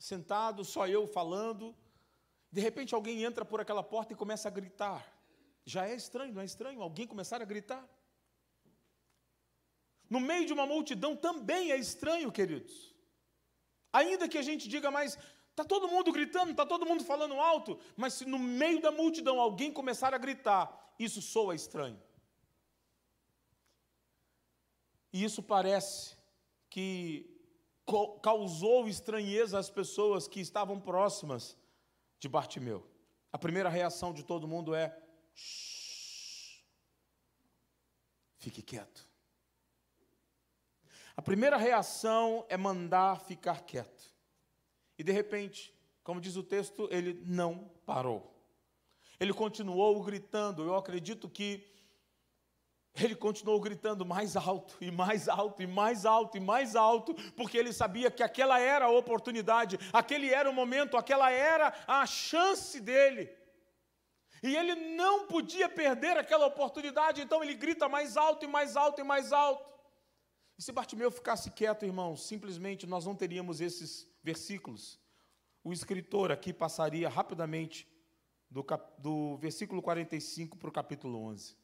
[0.10, 1.76] sentado, só eu falando,
[2.52, 5.02] de repente alguém entra por aquela porta e começa a gritar.
[5.66, 6.82] Já é estranho, não é estranho?
[6.82, 7.88] Alguém começar a gritar.
[10.10, 12.94] No meio de uma multidão também é estranho, queridos.
[13.94, 15.18] Ainda que a gente diga, mas
[15.54, 19.40] Está todo mundo gritando, está todo mundo falando alto, mas se no meio da multidão
[19.40, 22.02] alguém começar a gritar, isso soa estranho.
[25.12, 26.18] E isso parece
[26.72, 27.33] que
[28.22, 31.58] causou estranheza às pessoas que estavam próximas
[32.20, 32.88] de Bartimeu.
[33.32, 34.98] A primeira reação de todo mundo é:
[38.38, 39.08] fique quieto.
[41.16, 44.12] A primeira reação é mandar ficar quieto.
[44.98, 48.34] E de repente, como diz o texto, ele não parou.
[49.20, 50.64] Ele continuou gritando.
[50.64, 51.73] Eu acredito que
[52.96, 57.58] ele continuou gritando mais alto e mais alto e mais alto e mais alto, porque
[57.58, 62.80] ele sabia que aquela era a oportunidade, aquele era o momento, aquela era a chance
[62.80, 63.30] dele.
[64.44, 69.02] E ele não podia perder aquela oportunidade, então ele grita mais alto e mais alto
[69.02, 69.74] e mais alto.
[70.58, 75.00] E se Bartimeu ficasse quieto, irmãos, simplesmente nós não teríamos esses versículos.
[75.64, 77.88] O escritor aqui passaria rapidamente
[78.52, 81.63] do, cap, do versículo 45 para o capítulo 11.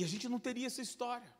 [0.00, 1.30] E a gente não teria essa história.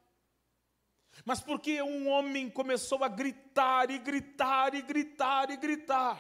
[1.25, 6.19] Mas porque um homem começou a gritar e gritar e gritar e gritar.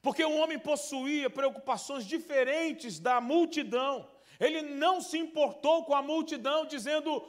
[0.00, 4.10] Porque um homem possuía preocupações diferentes da multidão.
[4.38, 7.22] Ele não se importou com a multidão, dizendo: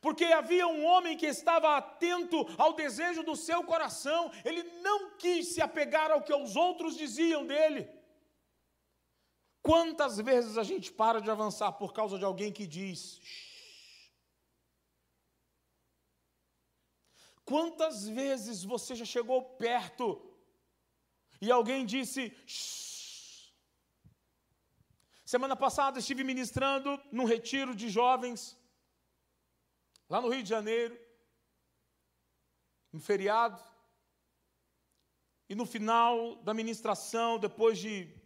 [0.00, 5.48] porque havia um homem que estava atento ao desejo do seu coração, ele não quis
[5.48, 8.01] se apegar ao que os outros diziam dele.
[9.62, 13.20] Quantas vezes a gente para de avançar por causa de alguém que diz.
[17.44, 20.06] Quantas vezes você já chegou perto
[21.40, 22.36] e alguém disse.
[25.24, 28.58] Semana passada estive ministrando num retiro de jovens
[30.10, 30.98] lá no Rio de Janeiro,
[32.92, 33.62] no feriado.
[35.48, 38.21] E no final da ministração, depois de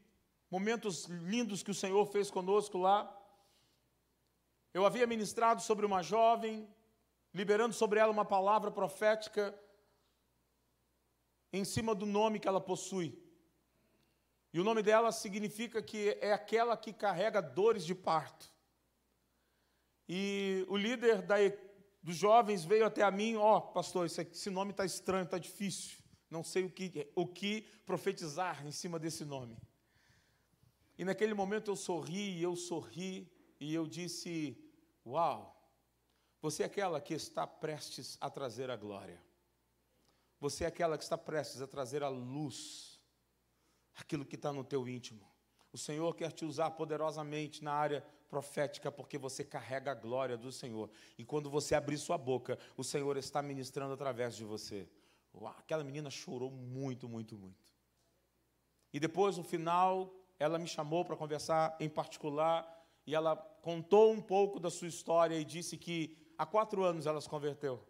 [0.51, 3.13] momentos lindos que o Senhor fez conosco lá,
[4.73, 6.69] eu havia ministrado sobre uma jovem,
[7.33, 9.59] liberando sobre ela uma palavra profética
[11.53, 13.19] em cima do nome que ela possui.
[14.53, 18.51] E o nome dela significa que é aquela que carrega dores de parto.
[20.09, 21.37] E o líder da,
[22.03, 25.39] dos jovens veio até a mim, ó, oh, pastor, esse, esse nome está estranho, está
[25.39, 25.99] difícil.
[26.31, 29.57] Não sei o que, o que profetizar em cima desse nome.
[30.99, 33.31] E naquele momento eu sorri, eu sorri,
[33.61, 34.57] e eu disse:
[35.05, 35.57] Uau,
[36.41, 39.23] você é aquela que está prestes a trazer a glória.
[40.39, 43.01] Você é aquela que está prestes a trazer a luz,
[43.95, 45.27] aquilo que está no teu íntimo.
[45.73, 50.53] O Senhor quer te usar poderosamente na área profética, porque você carrega a glória do
[50.53, 50.91] Senhor.
[51.17, 54.89] E quando você abrir sua boca, o Senhor está ministrando através de você.
[55.35, 57.75] Uau, aquela menina chorou muito, muito, muito.
[58.93, 62.67] E depois, no final, ela me chamou para conversar em particular
[63.07, 67.21] e ela contou um pouco da sua história e disse que há quatro anos ela
[67.21, 67.83] se converteu.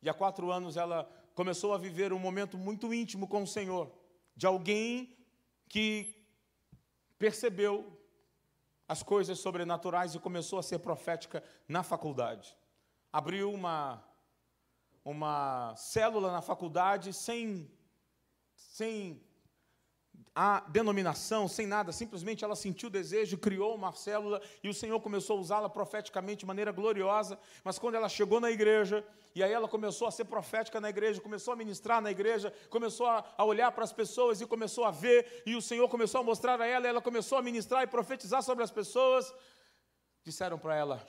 [0.00, 3.90] E há quatro anos ela começou a viver um momento muito íntimo com o Senhor,
[4.36, 5.16] de alguém
[5.68, 6.22] que
[7.18, 7.98] percebeu
[8.86, 12.56] as coisas sobrenaturais e começou a ser profética na faculdade.
[13.12, 14.04] Abriu uma,
[15.04, 17.70] uma célula na faculdade sem,
[18.54, 19.22] sem
[20.34, 24.98] a denominação, sem nada, simplesmente ela sentiu o desejo, criou uma célula e o Senhor
[25.00, 27.38] começou a usá-la profeticamente de maneira gloriosa.
[27.62, 31.20] Mas quando ela chegou na igreja, e aí ela começou a ser profética na igreja,
[31.20, 34.90] começou a ministrar na igreja, começou a, a olhar para as pessoas e começou a
[34.90, 37.86] ver, e o Senhor começou a mostrar a ela, e ela começou a ministrar e
[37.86, 39.32] profetizar sobre as pessoas.
[40.24, 41.06] Disseram para ela: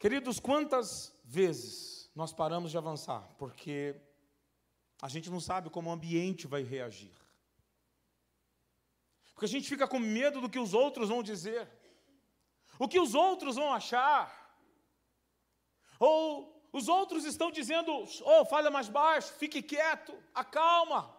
[0.00, 3.94] Queridos, quantas vezes nós paramos de avançar porque
[5.02, 7.14] a gente não sabe como o ambiente vai reagir?
[9.34, 11.70] Porque a gente fica com medo do que os outros vão dizer,
[12.78, 14.56] o que os outros vão achar,
[15.98, 17.92] ou os outros estão dizendo,
[18.24, 21.14] oh, fala mais baixo, fique quieto, acalma.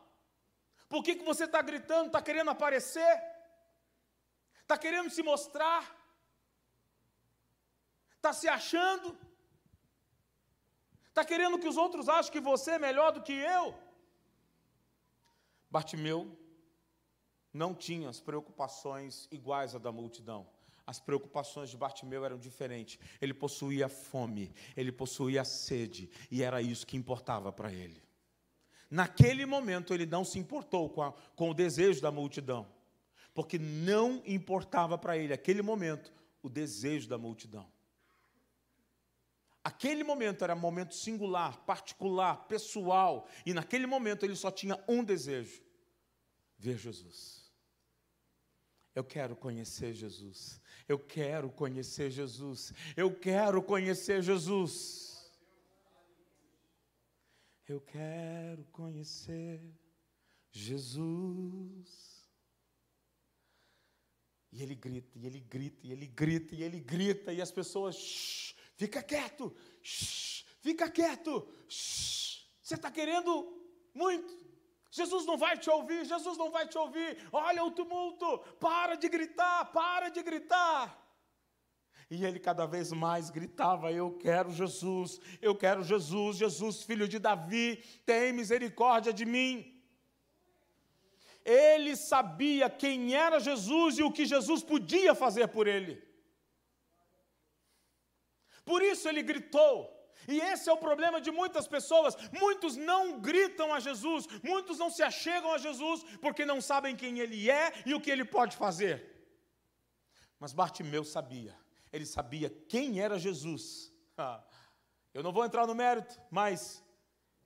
[0.89, 3.21] Por que, que você está gritando, está querendo aparecer?
[4.63, 6.00] Está querendo se mostrar?
[8.21, 9.17] Está se achando?
[11.09, 13.73] Está querendo que os outros achem que você é melhor do que eu?
[15.71, 16.37] Bartimeu
[17.51, 20.47] não tinha as preocupações iguais à da multidão.
[20.85, 22.99] As preocupações de Bartimeu eram diferentes.
[23.19, 28.03] Ele possuía fome, ele possuía sede, e era isso que importava para ele.
[28.87, 32.67] Naquele momento, ele não se importou com, a, com o desejo da multidão,
[33.33, 37.67] porque não importava para ele, naquele momento, o desejo da multidão.
[39.63, 45.03] Aquele momento era um momento singular, particular, pessoal, e naquele momento ele só tinha um
[45.03, 45.61] desejo:
[46.57, 47.41] ver Jesus.
[48.93, 50.59] Eu quero conhecer Jesus.
[50.87, 52.73] Eu quero conhecer Jesus.
[52.97, 55.31] Eu quero conhecer Jesus.
[57.67, 59.61] Eu quero conhecer
[60.51, 62.11] Jesus.
[64.51, 67.95] E ele grita, e ele grita, e ele grita, e ele grita, e as pessoas.
[67.95, 71.47] Shh, Fica quieto, Shhh, fica quieto.
[71.67, 73.31] Shhh, você está querendo
[73.93, 74.41] muito.
[74.89, 77.17] Jesus não vai te ouvir, Jesus não vai te ouvir.
[77.31, 80.97] Olha o tumulto, para de gritar, para de gritar.
[82.09, 87.19] E ele cada vez mais gritava: Eu quero Jesus, eu quero Jesus, Jesus, filho de
[87.19, 89.81] Davi, tem misericórdia de mim.
[91.43, 96.10] Ele sabia quem era Jesus e o que Jesus podia fazer por ele.
[98.63, 99.97] Por isso ele gritou.
[100.27, 102.15] E esse é o problema de muitas pessoas.
[102.31, 107.19] Muitos não gritam a Jesus, muitos não se achegam a Jesus porque não sabem quem
[107.19, 109.09] ele é e o que ele pode fazer.
[110.39, 111.57] Mas Bartimeu sabia,
[111.91, 113.91] ele sabia quem era Jesus.
[115.13, 116.83] Eu não vou entrar no mérito, mas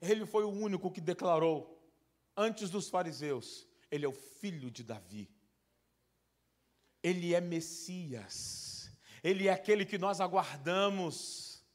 [0.02, 1.82] ele foi o único que declarou,
[2.36, 5.30] antes dos fariseus, ele é o filho de Davi.
[7.02, 8.75] Ele é Messias.
[9.30, 11.66] Ele é aquele que nós aguardamos.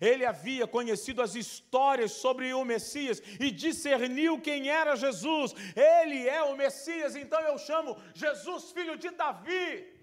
[0.00, 5.54] Ele havia conhecido as histórias sobre o Messias e discerniu quem era Jesus.
[5.76, 9.94] Ele é o Messias, então eu chamo Jesus, filho de Davi.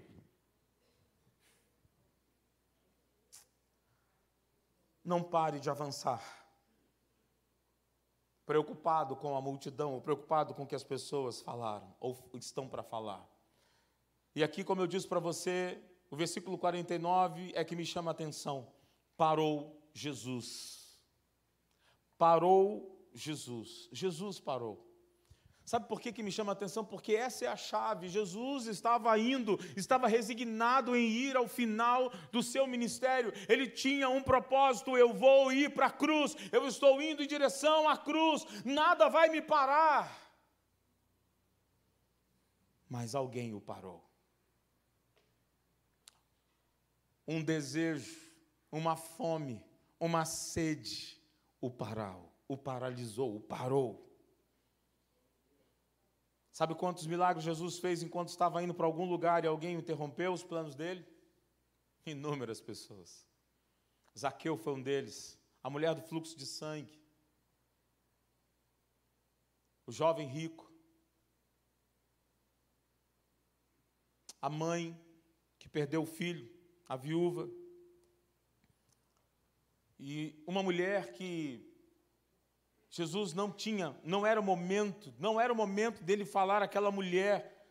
[5.04, 6.24] Não pare de avançar.
[8.46, 12.84] Preocupado com a multidão, ou preocupado com o que as pessoas falaram ou estão para
[12.84, 13.28] falar.
[14.36, 15.82] E aqui, como eu disse para você,
[16.14, 18.68] o versículo 49 é que me chama a atenção.
[19.18, 21.02] Parou Jesus.
[22.20, 23.90] Parou Jesus.
[23.92, 24.88] Jesus parou.
[25.66, 26.86] Sabe por que, que me chama a atenção?
[26.86, 28.10] Porque essa é a chave.
[28.10, 33.34] Jesus estava indo, estava resignado em ir ao final do seu ministério.
[33.50, 37.90] Ele tinha um propósito: eu vou ir para a cruz, eu estou indo em direção
[37.90, 40.16] à cruz, nada vai me parar.
[42.88, 44.13] Mas alguém o parou.
[47.28, 48.20] Um desejo,
[48.72, 49.64] uma fome,
[50.00, 51.22] uma sede
[51.64, 54.14] o parou, o paralisou, o parou.
[56.52, 60.44] Sabe quantos milagres Jesus fez enquanto estava indo para algum lugar e alguém interrompeu os
[60.44, 61.08] planos dele?
[62.06, 63.26] Inúmeras pessoas.
[64.20, 65.40] Zaqueu foi um deles.
[65.64, 67.02] A mulher do fluxo de sangue.
[69.88, 70.70] O jovem rico.
[74.42, 75.00] A mãe
[75.58, 76.53] que perdeu o filho,
[76.94, 77.50] a viúva.
[80.00, 81.68] E uma mulher que
[82.88, 87.66] Jesus não tinha, não era o momento, não era o momento dele falar aquela mulher.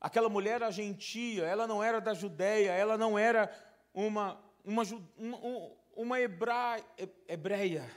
[0.00, 3.48] Aquela mulher era gentia, ela não era da Judéia, ela não era
[3.94, 4.82] uma, uma,
[5.16, 5.38] uma,
[5.94, 6.82] uma hebra,
[7.28, 7.88] hebreia.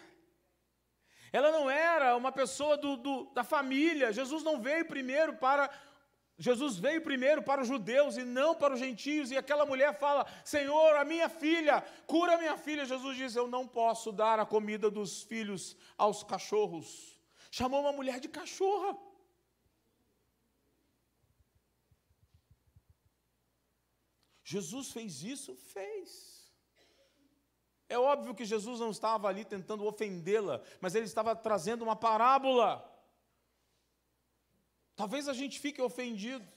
[1.34, 4.14] Ela não era uma pessoa do, do, da família.
[4.14, 5.72] Jesus não veio primeiro para
[6.42, 10.26] Jesus veio primeiro para os judeus e não para os gentios, e aquela mulher fala:
[10.44, 12.84] Senhor, a minha filha, cura a minha filha.
[12.84, 17.20] Jesus diz: Eu não posso dar a comida dos filhos aos cachorros.
[17.52, 18.98] Chamou uma mulher de cachorra.
[24.44, 25.56] Jesus fez isso?
[25.56, 26.52] Fez.
[27.88, 32.91] É óbvio que Jesus não estava ali tentando ofendê-la, mas ele estava trazendo uma parábola.
[35.02, 36.48] Talvez a gente fique ofendido,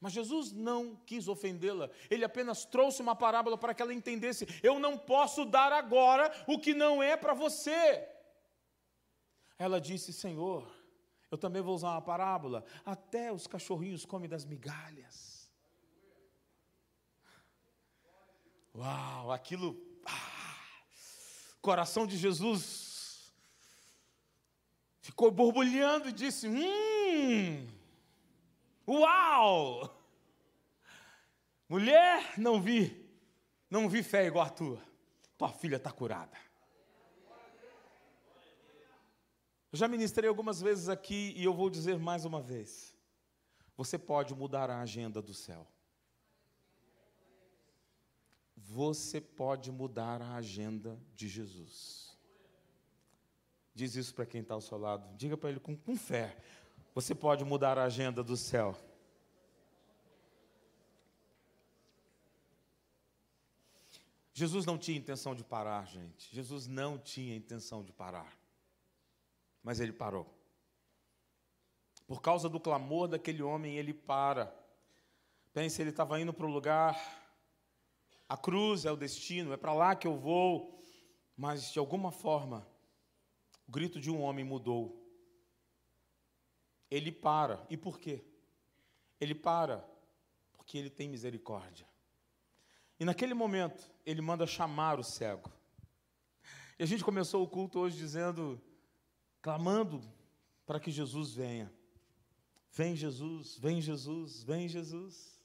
[0.00, 4.78] mas Jesus não quis ofendê-la, ele apenas trouxe uma parábola para que ela entendesse: eu
[4.78, 8.08] não posso dar agora o que não é para você.
[9.58, 10.72] Ela disse: Senhor,
[11.28, 15.50] eu também vou usar uma parábola, até os cachorrinhos comem das migalhas.
[18.76, 19.76] Uau, aquilo.
[20.06, 20.62] Ah,
[21.60, 23.32] coração de Jesus
[25.00, 27.76] ficou borbulhando e disse: Hum,
[28.88, 29.94] Uau!
[31.68, 33.06] Mulher, não vi,
[33.68, 34.82] não vi fé igual a tua.
[35.36, 36.36] Tua filha está curada.
[39.70, 42.96] Eu já ministrei algumas vezes aqui e eu vou dizer mais uma vez.
[43.76, 45.68] Você pode mudar a agenda do céu.
[48.56, 52.16] Você pode mudar a agenda de Jesus.
[53.74, 55.14] Diz isso para quem está ao seu lado.
[55.16, 56.36] Diga para ele com, com fé.
[56.98, 58.76] Você pode mudar a agenda do céu.
[64.34, 66.28] Jesus não tinha intenção de parar, gente.
[66.34, 68.36] Jesus não tinha intenção de parar.
[69.62, 70.26] Mas ele parou.
[72.04, 74.52] Por causa do clamor daquele homem, ele para.
[75.52, 77.00] Pense, ele estava indo para o lugar.
[78.28, 80.82] A cruz é o destino, é para lá que eu vou.
[81.36, 82.66] Mas de alguma forma,
[83.68, 85.07] o grito de um homem mudou
[86.90, 87.64] ele para.
[87.68, 88.24] E por quê?
[89.20, 89.84] Ele para
[90.68, 91.86] porque ele tem misericórdia.
[93.00, 95.50] E naquele momento, ele manda chamar o cego.
[96.78, 98.60] E a gente começou o culto hoje dizendo,
[99.40, 100.02] clamando
[100.66, 101.72] para que Jesus venha.
[102.70, 105.42] Vem Jesus, vem Jesus, vem Jesus.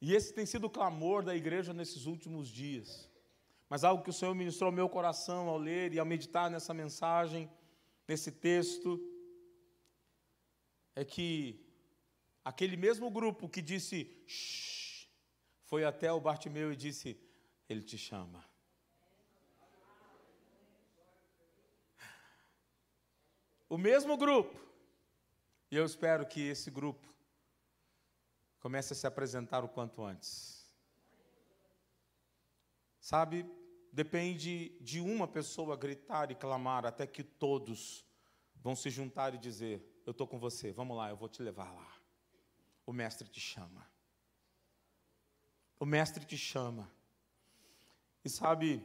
[0.00, 3.10] E esse tem sido o clamor da igreja nesses últimos dias.
[3.68, 6.72] Mas algo que o Senhor ministrou ao meu coração ao ler e ao meditar nessa
[6.72, 7.50] mensagem,
[8.06, 9.00] nesse texto,
[11.00, 11.64] é que
[12.44, 15.06] aquele mesmo grupo que disse Shh,
[15.62, 17.16] foi até o Bartimeu e disse:
[17.68, 18.44] Ele te chama.
[23.68, 24.58] O mesmo grupo.
[25.70, 27.06] E eu espero que esse grupo
[28.58, 30.74] comece a se apresentar o quanto antes.
[32.98, 33.46] Sabe,
[33.92, 38.04] depende de uma pessoa gritar e clamar até que todos
[38.56, 41.70] vão se juntar e dizer: eu estou com você, vamos lá, eu vou te levar
[41.70, 42.00] lá.
[42.86, 43.86] O mestre te chama.
[45.78, 46.90] O mestre te chama.
[48.24, 48.82] E sabe,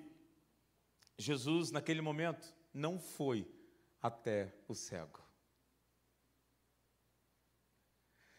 [1.18, 3.50] Jesus, naquele momento, não foi
[4.02, 5.24] até o cego.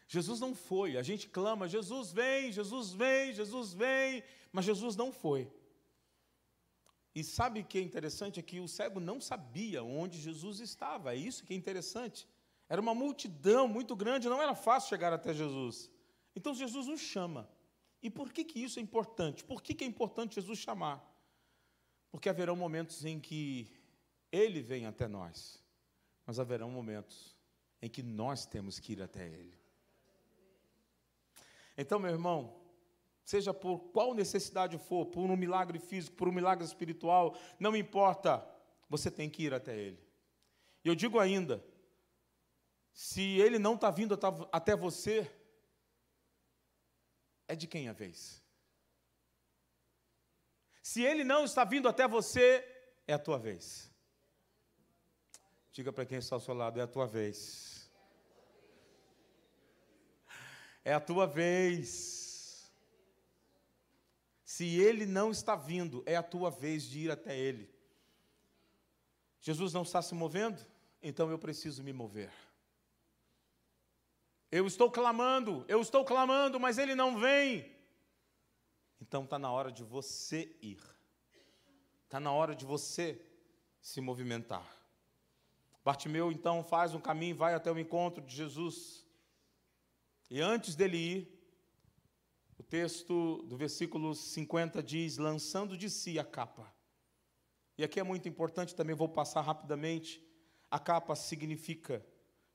[0.07, 4.23] Jesus não foi, a gente clama, Jesus vem, Jesus vem, Jesus vem,
[4.53, 5.51] mas Jesus não foi.
[7.15, 8.39] E sabe o que é interessante?
[8.39, 12.29] É que o cego não sabia onde Jesus estava, é isso que é interessante.
[12.75, 15.89] Era uma multidão muito grande, não era fácil chegar até Jesus.
[16.35, 17.49] Então Jesus nos chama.
[18.03, 19.45] E por que, que isso é importante?
[19.45, 21.01] Por que, que é importante Jesus chamar?
[22.11, 23.71] Porque haverão momentos em que
[24.33, 25.63] Ele vem até nós,
[26.27, 27.37] mas haverão momentos
[27.81, 29.57] em que nós temos que ir até Ele.
[31.79, 32.61] Então, meu irmão,
[33.25, 38.45] seja por qual necessidade for, por um milagre físico, por um milagre espiritual, não importa,
[38.91, 40.03] você tem que ir até Ele.
[40.85, 41.65] E eu digo ainda,
[42.95, 44.19] se Ele não está vindo
[44.51, 45.31] até você,
[47.47, 48.43] é de quem a vez?
[50.85, 52.63] Se ele não está vindo até você,
[53.07, 53.91] é a tua vez.
[55.73, 57.91] Diga para quem está ao seu lado: é a tua vez.
[60.85, 62.71] É a tua vez.
[64.45, 67.75] Se ele não está vindo, é a tua vez de ir até ele.
[69.41, 70.61] Jesus não está se movendo?
[71.03, 72.31] Então eu preciso me mover.
[74.57, 77.69] Eu estou clamando, eu estou clamando, mas ele não vem.
[79.01, 80.81] Então está na hora de você ir.
[82.05, 83.21] Está na hora de você
[83.81, 84.65] se movimentar.
[85.85, 89.05] Bartimeu então faz um caminho, vai até o encontro de Jesus.
[90.31, 91.47] E antes dele ir,
[92.57, 96.73] o texto do versículo 50 diz: lançando de si a capa.
[97.77, 100.25] E aqui é muito importante, também vou passar rapidamente.
[100.71, 102.07] A capa significa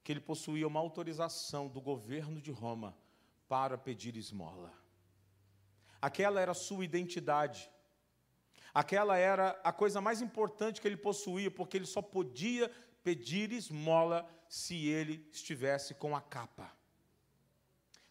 [0.04, 2.95] que ele possuía uma autorização do governo de Roma
[3.47, 4.72] para pedir esmola.
[6.02, 7.70] Aquela era a sua identidade.
[8.74, 12.72] Aquela era a coisa mais importante que ele possuía, porque ele só podia
[13.04, 16.72] pedir esmola se ele estivesse com a capa.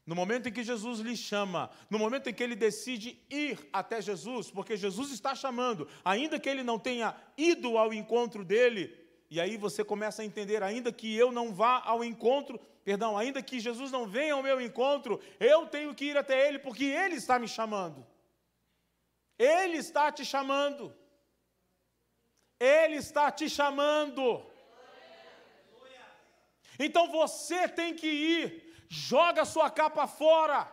[0.05, 4.01] No momento em que Jesus lhe chama, no momento em que ele decide ir até
[4.01, 8.98] Jesus, porque Jesus está chamando, ainda que ele não tenha ido ao encontro dele,
[9.31, 13.43] e aí você começa a entender, ainda que eu não vá ao encontro, perdão, ainda
[13.43, 17.17] que Jesus não venha ao meu encontro, eu tenho que ir até Ele, porque Ele
[17.17, 18.07] está me chamando.
[19.39, 20.97] Ele está te chamando.
[22.59, 24.43] Ele está te chamando.
[26.79, 30.73] Então você tem que ir, joga a sua capa fora.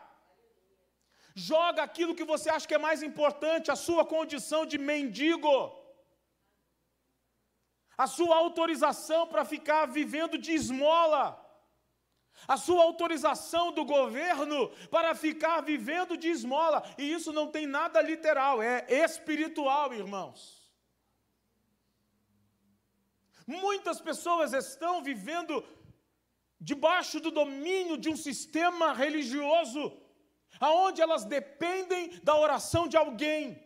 [1.35, 5.84] Joga aquilo que você acha que é mais importante, a sua condição de mendigo
[7.97, 11.41] a sua autorização para ficar vivendo de esmola,
[12.47, 18.01] a sua autorização do governo para ficar vivendo de esmola, e isso não tem nada
[18.01, 20.65] literal, é espiritual, irmãos.
[23.47, 25.63] Muitas pessoas estão vivendo
[26.59, 30.01] debaixo do domínio de um sistema religioso,
[30.59, 33.64] aonde elas dependem da oração de alguém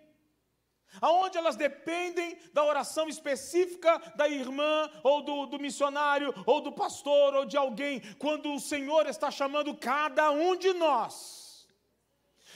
[1.01, 7.35] aonde elas dependem da oração específica da irmã, ou do, do, missionário, ou do pastor,
[7.35, 11.67] ou de alguém, quando o Senhor está chamando cada um de nós.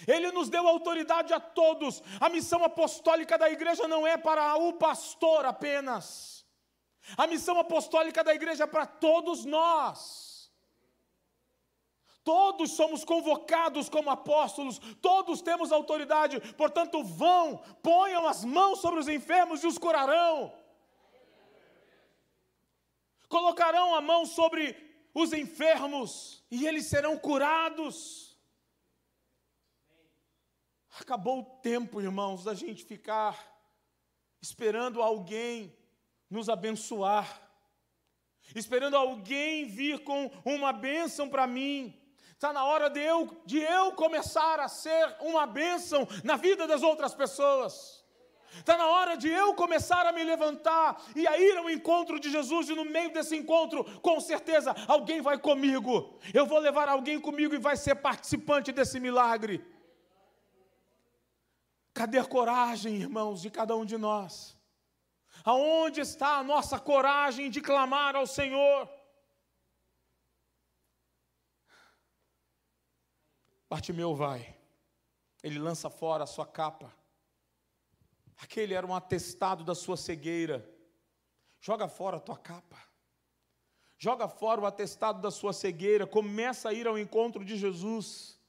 [0.07, 2.01] Ele nos deu autoridade a todos.
[2.19, 6.45] A missão apostólica da igreja não é para o pastor apenas.
[7.17, 10.32] A missão apostólica da igreja é para todos nós.
[12.23, 19.09] Todos somos convocados como apóstolos, todos temos autoridade, portanto, vão, ponham as mãos sobre os
[19.09, 20.53] enfermos e os curarão.
[23.27, 24.75] Colocarão a mão sobre
[25.13, 28.37] os enfermos e eles serão curados.
[30.99, 33.51] Acabou o tempo, irmãos, da gente ficar
[34.41, 35.75] esperando alguém
[36.29, 37.41] nos abençoar,
[38.55, 41.99] esperando alguém vir com uma bênção para mim.
[42.43, 46.83] Está na hora de eu, de eu começar a ser uma bênção na vida das
[46.83, 48.03] outras pessoas.
[48.55, 52.29] Está na hora de eu começar a me levantar e a ir ao encontro de
[52.29, 56.19] Jesus, e no meio desse encontro, com certeza, alguém vai comigo.
[56.33, 59.65] Eu vou levar alguém comigo e vai ser participante desse milagre.
[61.93, 64.53] Cadê coragem, irmãos, de cada um de nós?
[65.45, 68.89] Aonde está a nossa coragem de clamar ao Senhor?
[73.73, 74.55] Bartimeu vai,
[75.41, 76.93] ele lança fora a sua capa.
[78.37, 80.63] Aquele era um atestado da sua cegueira.
[81.59, 82.77] Joga fora a tua capa.
[83.97, 86.05] Joga fora o atestado da sua cegueira.
[86.05, 88.39] Começa a ir ao encontro de Jesus.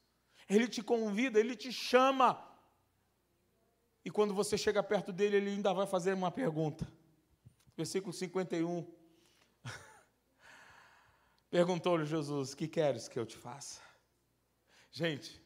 [0.47, 2.47] Ele te convida, ele te chama.
[4.05, 6.87] E quando você chega perto dele, ele ainda vai fazer uma pergunta.
[7.75, 8.87] Versículo 51.
[11.49, 13.94] Perguntou-lhe Jesus: Que queres que eu te faça?
[14.97, 15.43] Gente,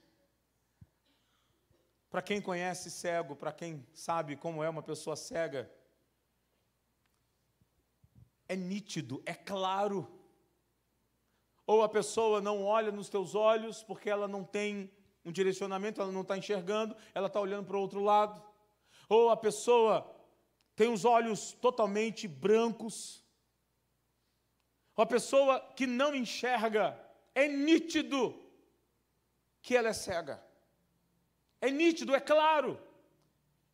[2.10, 5.72] para quem conhece cego, para quem sabe como é uma pessoa cega,
[8.46, 10.06] é nítido, é claro.
[11.66, 14.92] Ou a pessoa não olha nos teus olhos porque ela não tem
[15.24, 18.42] um direcionamento, ela não está enxergando, ela está olhando para o outro lado.
[19.08, 20.14] Ou a pessoa
[20.76, 23.24] tem os olhos totalmente brancos.
[24.94, 27.02] Ou a pessoa que não enxerga,
[27.34, 28.47] é nítido
[29.68, 30.42] que ela é cega.
[31.60, 32.80] É nítido, é claro.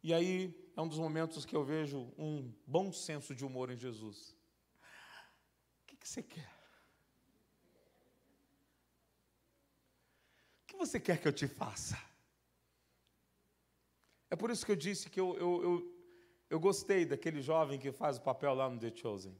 [0.02, 3.76] E aí é um dos momentos que eu vejo um bom senso de humor em
[3.76, 4.36] Jesus.
[5.82, 6.52] O que, que você quer?
[10.62, 11.96] O que você quer que eu te faça?
[14.28, 15.94] É por isso que eu disse que eu, eu, eu,
[16.50, 19.38] eu gostei daquele jovem que faz o papel lá no The Chosen.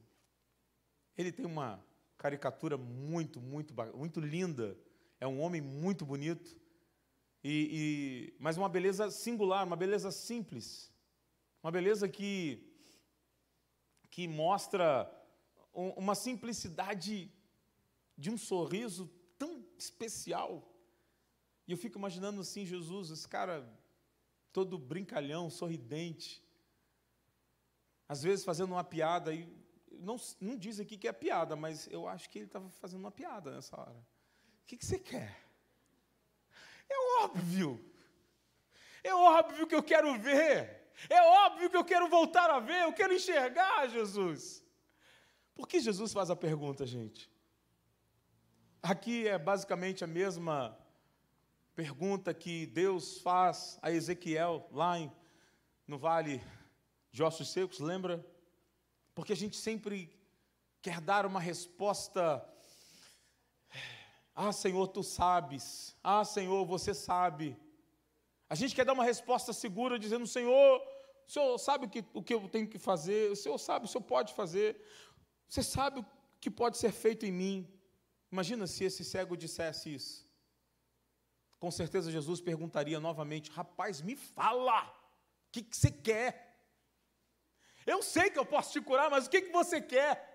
[1.18, 1.84] Ele tem uma
[2.16, 4.78] caricatura muito, muito, muito linda.
[5.24, 6.54] É um homem muito bonito.
[7.42, 10.92] E, e, mas uma beleza singular, uma beleza simples.
[11.62, 12.62] Uma beleza que,
[14.10, 15.10] que mostra
[15.72, 17.32] uma simplicidade
[18.18, 20.70] de um sorriso tão especial.
[21.66, 23.66] E eu fico imaginando assim, Jesus, esse cara
[24.52, 26.44] todo brincalhão, sorridente,
[28.06, 29.48] às vezes fazendo uma piada, e
[29.90, 33.10] não, não diz aqui que é piada, mas eu acho que ele estava fazendo uma
[33.10, 34.13] piada nessa hora.
[34.64, 35.44] O que, que você quer?
[36.88, 37.84] É óbvio.
[39.02, 40.90] É óbvio que eu quero ver.
[41.10, 44.64] É óbvio que eu quero voltar a ver, eu quero enxergar Jesus.
[45.54, 47.30] Por que Jesus faz a pergunta, gente?
[48.82, 50.76] Aqui é basicamente a mesma
[51.74, 55.12] pergunta que Deus faz a Ezequiel lá em,
[55.86, 56.42] no vale
[57.10, 58.24] de ossos secos, lembra?
[59.14, 60.10] Porque a gente sempre
[60.80, 62.44] quer dar uma resposta.
[64.34, 65.96] Ah, Senhor, tu sabes.
[66.02, 67.56] Ah, Senhor, você sabe.
[68.48, 70.82] A gente quer dar uma resposta segura, dizendo: Senhor,
[71.26, 71.88] o Senhor sabe o
[72.22, 74.80] que, eu tenho que fazer, o Senhor sabe, o Senhor pode fazer,
[75.48, 76.06] você sabe o
[76.40, 77.68] que pode ser feito em mim.
[78.30, 80.28] Imagina se esse cego dissesse isso.
[81.60, 86.52] Com certeza Jesus perguntaria novamente: Rapaz, me fala, o que, que você quer?
[87.86, 90.33] Eu sei que eu posso te curar, mas o que, que você quer?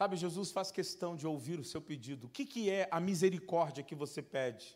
[0.00, 2.26] Sabe, Jesus faz questão de ouvir o seu pedido.
[2.26, 4.74] O que, que é a misericórdia que você pede?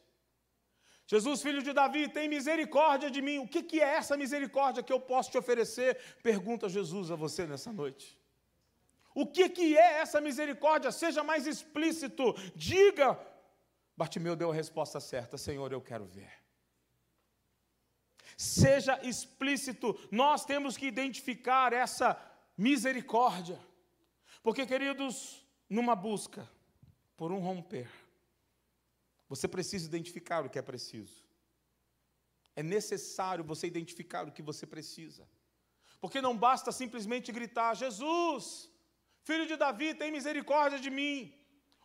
[1.07, 3.39] Jesus, filho de Davi, tem misericórdia de mim.
[3.39, 5.99] O que, que é essa misericórdia que eu posso te oferecer?
[6.23, 8.19] Pergunta Jesus a você nessa noite.
[9.15, 10.93] O que, que é essa misericórdia?
[10.93, 12.35] Seja mais explícito.
[12.55, 13.19] Diga.
[13.97, 16.33] Bartimeu deu a resposta certa: Senhor, eu quero ver.
[18.37, 19.99] Seja explícito.
[20.11, 22.15] Nós temos que identificar essa
[22.59, 23.59] misericórdia.
[24.45, 26.47] Porque, queridos, numa busca
[27.17, 27.91] por um romper,
[29.27, 31.25] você precisa identificar o que é preciso.
[32.55, 35.27] É necessário você identificar o que você precisa.
[35.99, 38.71] Porque não basta simplesmente gritar: Jesus,
[39.23, 41.17] filho de Davi, tem misericórdia de mim.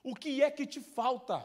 [0.03, 1.38] O que é que te falta?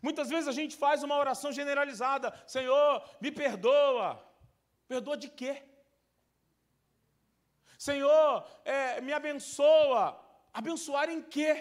[0.00, 4.24] Muitas vezes a gente faz uma oração generalizada: Senhor, me perdoa.
[4.86, 5.52] Perdoa de quê?
[7.86, 8.30] Senhor,
[8.64, 10.04] é, me abençoa.
[10.60, 11.52] Abençoar em quê?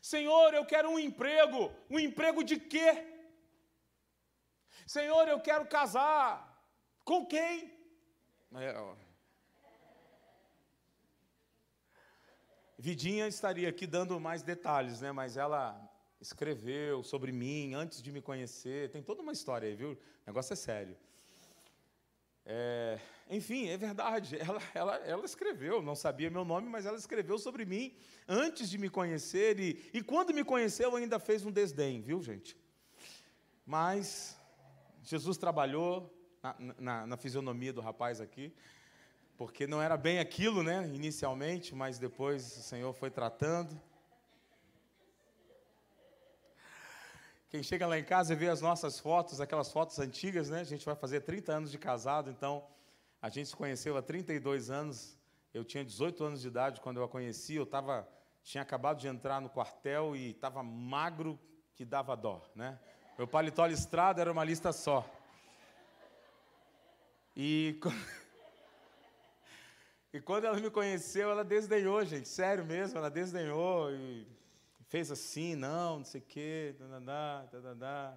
[0.00, 1.60] Senhor, eu quero um emprego.
[1.90, 2.90] Um emprego de quê?
[4.86, 6.30] Senhor, eu quero casar.
[7.04, 7.54] Com quem?
[8.54, 8.68] É,
[12.78, 15.10] Vidinha estaria aqui dando mais detalhes, né?
[15.10, 15.64] Mas ela
[16.20, 18.90] escreveu sobre mim antes de me conhecer.
[18.92, 19.92] Tem toda uma história aí, viu?
[19.92, 20.96] O negócio é sério.
[22.44, 22.98] É,
[23.30, 24.36] enfim, é verdade.
[24.40, 27.94] Ela, ela, ela escreveu, não sabia meu nome, mas ela escreveu sobre mim
[28.28, 29.58] antes de me conhecer.
[29.60, 32.56] E, e quando me conheceu, ainda fez um desdém, viu, gente?
[33.64, 34.36] Mas
[35.02, 36.12] Jesus trabalhou
[36.42, 38.52] na, na, na fisionomia do rapaz aqui,
[39.36, 43.80] porque não era bem aquilo, né, inicialmente, mas depois o Senhor foi tratando.
[47.52, 50.60] Quem chega lá em casa e vê as nossas fotos, aquelas fotos antigas, né?
[50.60, 52.66] A gente vai fazer 30 anos de casado, então
[53.20, 55.18] a gente se conheceu há 32 anos.
[55.52, 57.54] Eu tinha 18 anos de idade quando eu a conheci.
[57.54, 58.08] Eu tava,
[58.42, 61.38] tinha acabado de entrar no quartel e estava magro
[61.74, 62.80] que dava dó, né?
[63.18, 65.06] Meu paletó listrado era uma lista só.
[67.36, 67.78] E,
[70.10, 72.30] e quando ela me conheceu, ela desdenhou, gente.
[72.30, 74.26] Sério mesmo, ela desdenhou e
[74.92, 78.14] fez assim, não, não sei o quê, dadadá, dadadá.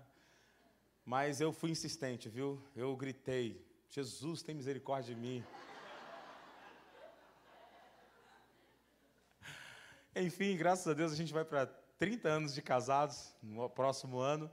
[1.05, 2.61] Mas eu fui insistente, viu?
[2.75, 5.41] Eu gritei, Jesus tem misericórdia de mim.
[10.17, 11.65] Enfim, graças a Deus a gente vai para
[11.97, 14.51] 30 anos de casados no próximo ano.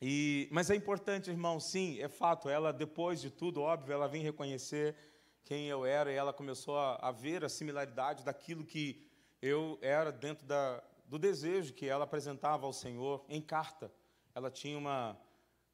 [0.00, 2.48] E, mas é importante, irmão, sim, é fato.
[2.48, 4.94] Ela, depois de tudo, óbvio, ela vem reconhecer
[5.42, 9.12] quem eu era e ela começou a, a ver a similaridade daquilo que
[9.44, 13.92] eu era dentro da, do desejo que ela apresentava ao Senhor em carta.
[14.34, 15.18] Ela tinha uma,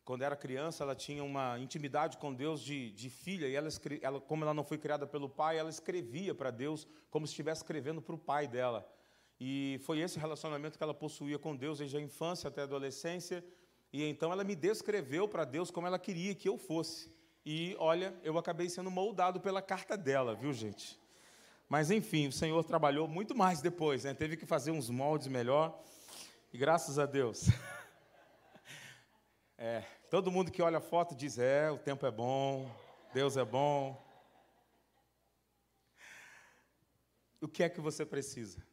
[0.04, 3.68] quando era criança, ela tinha uma intimidade com Deus de, de filha, e ela,
[4.02, 7.60] ela, como ela não foi criada pelo pai, ela escrevia para Deus como se estivesse
[7.60, 8.84] escrevendo para o pai dela.
[9.38, 13.44] E foi esse relacionamento que ela possuía com Deus desde a infância até a adolescência.
[13.92, 17.08] E então ela me descreveu para Deus como ela queria que eu fosse.
[17.46, 20.98] E olha, eu acabei sendo moldado pela carta dela, viu, gente?
[21.70, 24.12] Mas enfim, o Senhor trabalhou muito mais depois, né?
[24.12, 25.80] Teve que fazer uns moldes melhor.
[26.52, 27.44] E graças a Deus.
[29.62, 32.74] É, todo mundo que olha a foto diz: é, o tempo é bom,
[33.12, 34.02] Deus é bom.
[37.42, 38.66] O que é que você precisa?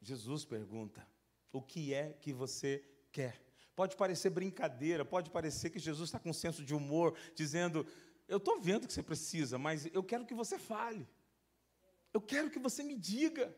[0.00, 1.06] Jesus pergunta:
[1.52, 3.40] o que é que você quer?
[3.76, 7.86] Pode parecer brincadeira, pode parecer que Jesus está com um senso de humor, dizendo:
[8.26, 11.06] Eu estou vendo que você precisa, mas eu quero que você fale.
[12.12, 13.54] Eu quero que você me diga.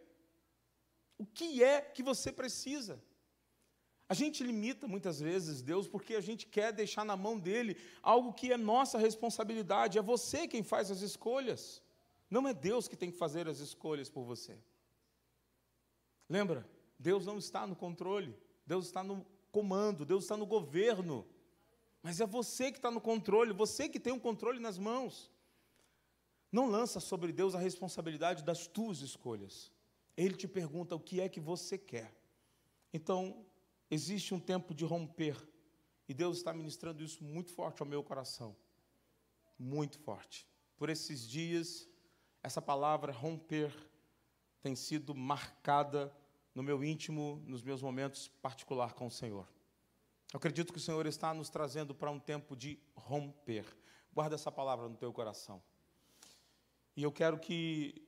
[1.18, 3.02] O que é que você precisa?
[4.08, 8.32] A gente limita muitas vezes Deus porque a gente quer deixar na mão dele algo
[8.32, 9.98] que é nossa responsabilidade.
[9.98, 11.82] É você quem faz as escolhas.
[12.30, 14.58] Não é Deus que tem que fazer as escolhas por você.
[16.28, 16.68] Lembra?
[16.98, 18.36] Deus não está no controle.
[18.66, 20.04] Deus está no comando.
[20.04, 21.26] Deus está no governo.
[22.02, 23.52] Mas é você que está no controle.
[23.52, 25.30] Você que tem o um controle nas mãos.
[26.56, 29.72] Não lança sobre Deus a responsabilidade das tuas escolhas.
[30.16, 32.10] Ele te pergunta o que é que você quer.
[32.92, 33.44] Então,
[33.94, 35.36] Existe um tempo de romper.
[36.08, 38.56] E Deus está ministrando isso muito forte ao meu coração.
[39.56, 40.48] Muito forte.
[40.76, 41.88] Por esses dias,
[42.42, 43.72] essa palavra romper
[44.60, 46.12] tem sido marcada
[46.54, 49.46] no meu íntimo, nos meus momentos particular com o Senhor.
[50.32, 53.64] Eu acredito que o Senhor está nos trazendo para um tempo de romper.
[54.12, 55.62] Guarda essa palavra no teu coração.
[56.96, 58.02] E eu quero que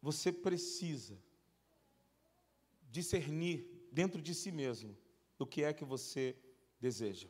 [0.00, 1.18] você precisa
[2.90, 4.96] discernir dentro de si mesmo
[5.36, 6.36] do que é que você
[6.80, 7.28] deseja.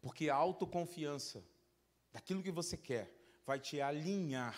[0.00, 1.44] Porque a autoconfiança
[2.12, 3.12] daquilo que você quer
[3.44, 4.56] vai te alinhar.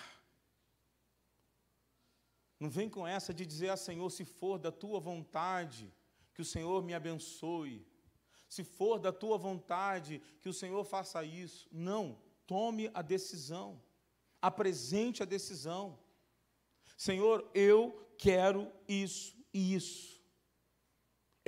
[2.60, 5.92] Não vem com essa de dizer a ah, Senhor, se for da tua vontade,
[6.34, 7.86] que o Senhor me abençoe.
[8.48, 11.68] Se for da tua vontade, que o Senhor faça isso.
[11.70, 13.80] Não, tome a decisão.
[14.40, 15.98] Apresente a decisão.
[16.96, 20.18] Senhor, eu quero isso e isso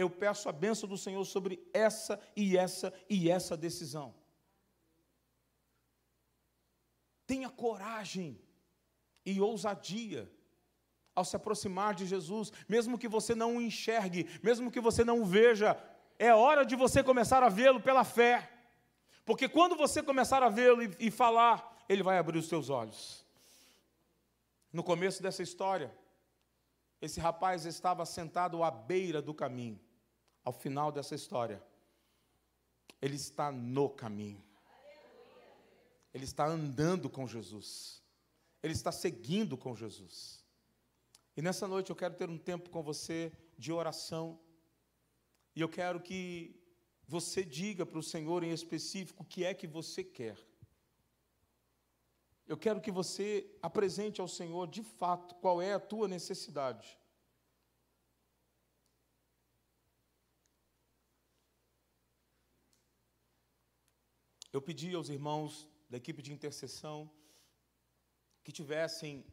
[0.01, 4.15] eu peço a bênção do Senhor sobre essa e essa e essa decisão.
[7.27, 8.41] Tenha coragem
[9.25, 10.31] e ousadia
[11.15, 15.21] ao se aproximar de Jesus, mesmo que você não o enxergue, mesmo que você não
[15.21, 15.79] o veja,
[16.19, 18.51] é hora de você começar a vê-lo pela fé.
[19.25, 23.27] Porque quando você começar a vê-lo e, e falar, ele vai abrir os seus olhos.
[24.73, 25.93] No começo dessa história,
[27.03, 29.79] esse rapaz estava sentado à beira do caminho
[30.45, 31.63] ao final dessa história,
[33.01, 34.43] ele está no caminho.
[36.13, 38.03] Ele está andando com Jesus.
[38.63, 40.45] Ele está seguindo com Jesus.
[41.37, 44.39] E nessa noite eu quero ter um tempo com você de oração.
[45.55, 46.57] E eu quero que
[47.07, 50.37] você diga para o Senhor em específico o que é que você quer.
[52.51, 56.99] Eu quero que você apresente ao Senhor de fato qual é a tua necessidade.
[64.53, 67.09] Eu pedi aos irmãos da equipe de intercessão
[68.43, 69.25] que tivessem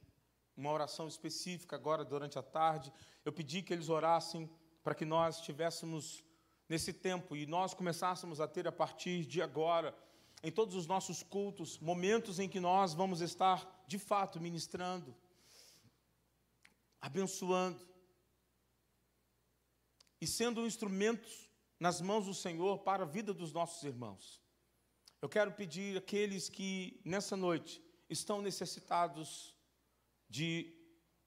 [0.55, 2.93] uma oração específica agora durante a tarde.
[3.25, 4.47] Eu pedi que eles orassem
[4.83, 6.23] para que nós estivéssemos
[6.69, 9.97] nesse tempo e nós começássemos a ter a partir de agora,
[10.43, 15.15] em todos os nossos cultos, momentos em que nós vamos estar de fato ministrando,
[17.01, 17.85] abençoando
[20.21, 24.41] e sendo instrumentos nas mãos do Senhor para a vida dos nossos irmãos.
[25.21, 29.55] Eu quero pedir àqueles que nessa noite estão necessitados
[30.29, 30.73] de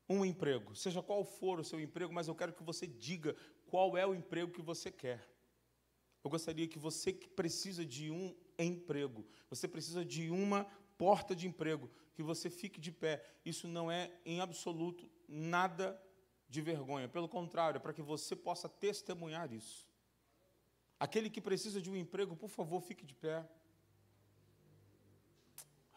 [0.08, 3.34] um emprego, seja qual for o seu emprego, mas eu quero que você diga
[3.66, 5.28] qual é o emprego que você quer.
[6.22, 8.34] Eu gostaria que você que precisa de um
[8.64, 10.64] emprego, você precisa de uma
[10.98, 13.24] porta de emprego, que você fique de pé.
[13.44, 16.00] Isso não é em absoluto nada
[16.48, 19.88] de vergonha, pelo contrário, é para que você possa testemunhar isso.
[20.98, 23.48] Aquele que precisa de um emprego, por favor, fique de pé.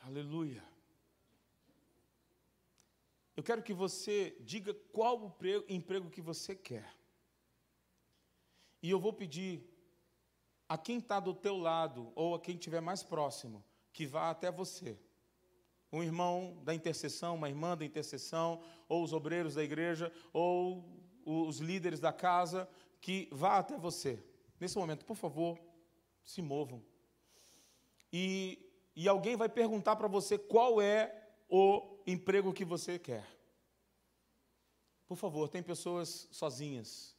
[0.04, 0.64] Aleluia.
[3.36, 5.34] Eu quero que você diga qual o
[5.68, 6.96] emprego que você quer.
[8.82, 9.68] E eu vou pedir
[10.74, 13.64] a quem está do teu lado, ou a quem estiver mais próximo,
[13.94, 14.98] que vá até você.
[15.92, 18.60] Um irmão da intercessão, uma irmã da intercessão,
[18.90, 20.84] ou os obreiros da igreja, ou
[21.24, 22.68] os líderes da casa
[23.00, 24.20] que vá até você.
[24.60, 25.60] Nesse momento, por favor,
[26.24, 26.84] se movam.
[28.12, 28.58] E,
[28.96, 33.28] e alguém vai perguntar para você qual é o emprego que você quer.
[35.06, 37.16] Por favor, tem pessoas sozinhas.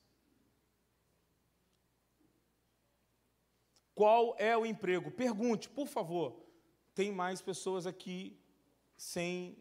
[3.95, 5.11] Qual é o emprego?
[5.11, 6.35] Pergunte, por favor.
[6.95, 8.39] Tem mais pessoas aqui
[8.97, 9.57] sem.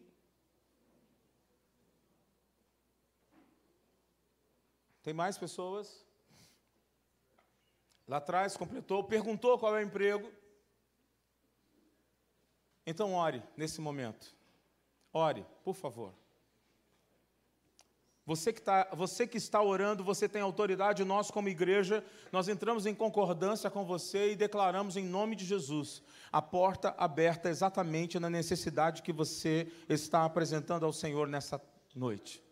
[5.02, 6.04] Tem mais pessoas?
[8.06, 10.30] Lá atrás completou, perguntou qual é o emprego.
[12.86, 14.34] Então ore nesse momento.
[15.12, 16.12] Ore, por favor.
[18.26, 22.02] Você que, tá, você que está orando, você tem autoridade, nós, como igreja,
[22.32, 26.02] nós entramos em concordância com você e declaramos em nome de Jesus
[26.32, 31.60] a porta aberta exatamente na necessidade que você está apresentando ao Senhor nessa
[31.94, 32.42] noite.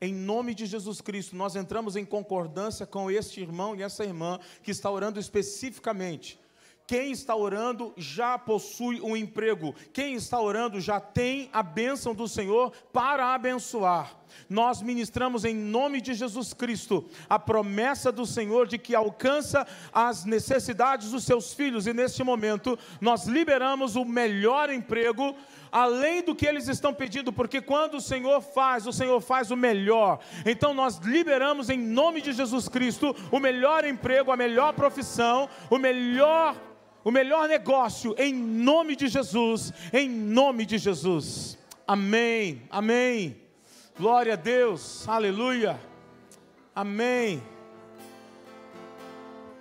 [0.00, 4.38] Em nome de Jesus Cristo, nós entramos em concordância com este irmão e essa irmã
[4.62, 6.38] que está orando especificamente.
[6.86, 9.74] Quem está orando já possui um emprego.
[9.92, 14.17] Quem está orando já tem a bênção do Senhor para abençoar.
[14.48, 20.24] Nós ministramos em nome de Jesus Cristo a promessa do Senhor de que alcança as
[20.24, 25.34] necessidades dos seus filhos, e neste momento nós liberamos o melhor emprego
[25.70, 29.56] além do que eles estão pedindo, porque quando o Senhor faz, o Senhor faz o
[29.56, 30.20] melhor.
[30.46, 35.78] Então nós liberamos em nome de Jesus Cristo o melhor emprego, a melhor profissão, o
[35.78, 36.56] melhor
[37.04, 41.56] o melhor negócio em nome de Jesus, em nome de Jesus.
[41.86, 42.62] Amém.
[42.68, 43.47] Amém.
[43.98, 45.08] Glória a Deus.
[45.08, 45.76] Aleluia.
[46.72, 47.42] Amém.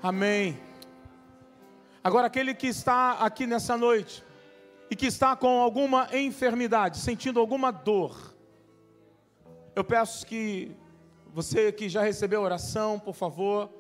[0.02, 0.60] Amém.
[2.04, 4.24] Agora aquele que está aqui nessa noite
[4.92, 8.36] e que está com alguma enfermidade, sentindo alguma dor,
[9.76, 10.72] eu peço que
[11.34, 13.72] você que já recebeu a oração, por favor,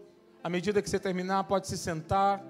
[0.43, 2.43] à medida que você terminar, pode se sentar.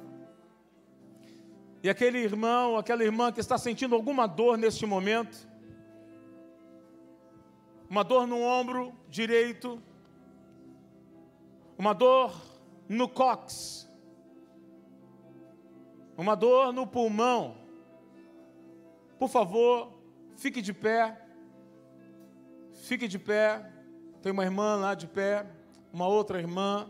[1.83, 5.46] E aquele irmão, aquela irmã que está sentindo alguma dor neste momento,
[7.89, 9.81] uma dor no ombro direito,
[11.77, 12.33] uma dor
[12.87, 13.87] no cox,
[16.17, 17.67] uma dor no pulmão,
[19.19, 19.91] por favor,
[20.35, 21.17] fique de pé.
[22.83, 23.65] Fique de pé.
[24.21, 25.45] Tem uma irmã lá de pé,
[25.91, 26.87] uma outra irmã.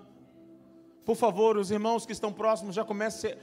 [1.06, 3.38] Por favor, os irmãos que estão próximos já comecem a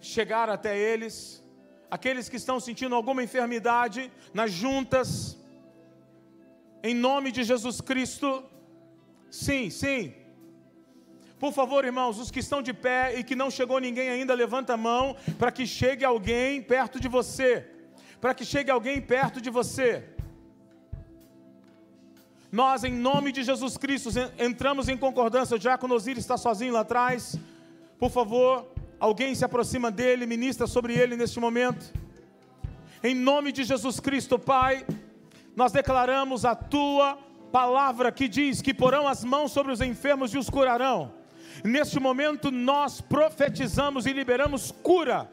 [0.00, 1.42] chegar até eles.
[1.90, 5.36] Aqueles que estão sentindo alguma enfermidade nas juntas.
[6.82, 8.44] Em nome de Jesus Cristo.
[9.30, 10.14] Sim, sim.
[11.38, 14.74] Por favor, irmãos, os que estão de pé e que não chegou ninguém ainda, levanta
[14.74, 17.72] a mão para que chegue alguém perto de você
[18.22, 20.04] para que chegue alguém perto de você.
[22.52, 25.56] Nós, em nome de Jesus Cristo, entramos em concordância.
[25.56, 27.36] O diácono Osiris está sozinho lá atrás.
[27.98, 31.92] Por favor, alguém se aproxima dele, ministra sobre ele neste momento.
[33.02, 34.86] Em nome de Jesus Cristo, Pai,
[35.54, 37.18] nós declaramos a tua
[37.50, 41.12] palavra que diz que porão as mãos sobre os enfermos e os curarão.
[41.62, 45.28] Neste momento, nós profetizamos e liberamos cura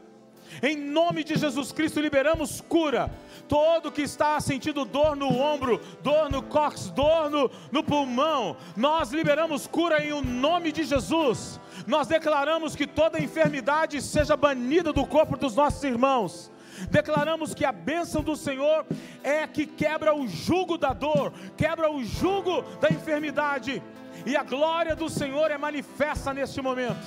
[0.64, 3.12] em nome de Jesus Cristo, liberamos cura.
[3.48, 9.12] Todo que está sentindo dor no ombro, dor no cox, dor no, no pulmão, nós
[9.12, 11.60] liberamos cura em o nome de Jesus.
[11.88, 16.52] Nós declaramos que toda enfermidade seja banida do corpo dos nossos irmãos.
[16.90, 18.86] Declaramos que a bênção do Senhor
[19.24, 23.82] é que quebra o jugo da dor, quebra o jugo da enfermidade,
[24.26, 27.06] e a glória do Senhor é manifesta neste momento.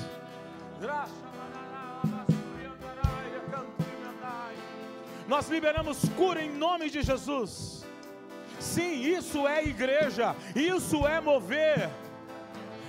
[5.28, 7.86] Nós liberamos cura em nome de Jesus.
[8.58, 11.88] Sim, isso é igreja, isso é mover.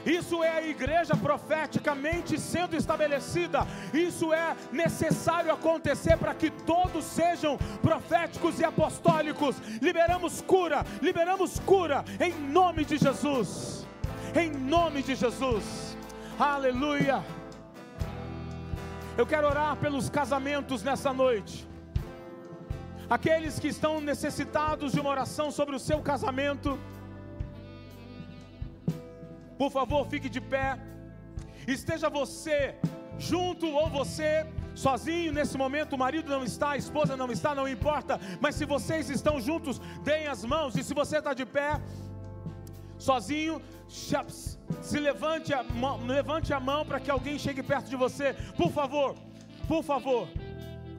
[0.05, 3.65] Isso é a igreja profeticamente sendo estabelecida.
[3.93, 9.55] Isso é necessário acontecer para que todos sejam proféticos e apostólicos.
[9.81, 13.87] Liberamos cura, liberamos cura em nome de Jesus.
[14.35, 15.97] Em nome de Jesus.
[16.39, 17.23] Aleluia.
[19.17, 21.67] Eu quero orar pelos casamentos nessa noite
[23.09, 26.79] aqueles que estão necessitados de uma oração sobre o seu casamento,
[29.63, 30.77] por favor, fique de pé.
[31.65, 32.75] Esteja você
[33.17, 34.45] junto ou você
[34.75, 38.65] sozinho nesse momento, o marido não está, a esposa não está, não importa, mas se
[38.65, 41.79] vocês estão juntos, deem as mãos, e se você está de pé,
[42.97, 48.33] sozinho, se levante a mão, levante a mão para que alguém chegue perto de você,
[48.57, 49.15] por favor,
[49.65, 50.27] por favor.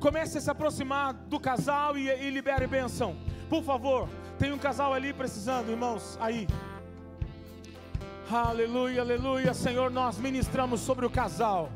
[0.01, 3.15] Comece a se aproximar do casal e, e libere bênção.
[3.51, 4.09] Por favor,
[4.39, 6.17] tem um casal ali precisando, irmãos.
[6.19, 6.47] Aí.
[8.35, 9.55] Aleluia, aleluia.
[9.55, 11.71] Senhor, nós ministramos sobre o casal.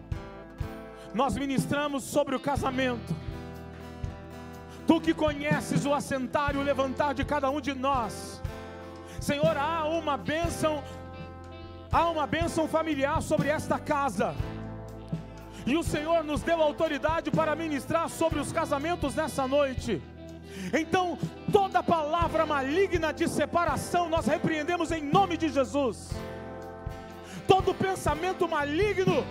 [1.15, 3.15] Nós ministramos sobre o casamento.
[4.85, 8.43] Tu que conheces o assentar e o levantar de cada um de nós.
[9.21, 10.83] Senhor, há uma bênção,
[11.93, 14.35] há uma bênção familiar sobre esta casa.
[15.65, 20.03] E o Senhor nos deu autoridade para ministrar sobre os casamentos nessa noite.
[20.77, 21.17] Então,
[21.53, 26.11] toda palavra maligna de separação nós repreendemos em nome de Jesus.
[27.49, 29.27] Todo pensamento maligno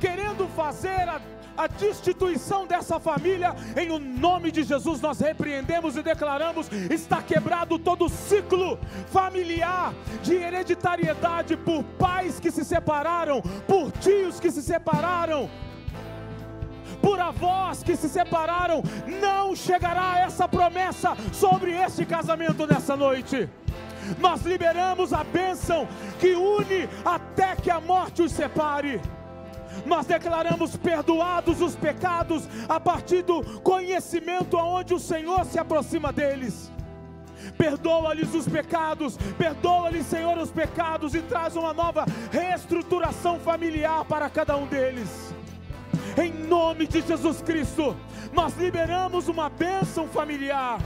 [0.00, 1.20] querendo fazer a
[1.58, 7.80] a destituição dessa família, em o nome de Jesus nós repreendemos e declaramos: está quebrado
[7.80, 9.92] todo ciclo familiar
[10.22, 15.50] de hereditariedade por pais que se separaram, por tios que se separaram
[17.02, 18.82] por avós que se separaram,
[19.20, 23.48] não chegará essa promessa sobre este casamento nessa noite.
[24.18, 25.86] Nós liberamos a bênção
[26.18, 29.00] que une até que a morte os separe.
[29.84, 36.72] Nós declaramos perdoados os pecados a partir do conhecimento aonde o Senhor se aproxima deles.
[37.56, 44.56] Perdoa-lhes os pecados, perdoa-lhes, Senhor, os pecados e traz uma nova reestruturação familiar para cada
[44.56, 45.32] um deles.
[46.16, 47.96] Em nome de Jesus Cristo,
[48.32, 50.80] nós liberamos uma bênção familiar,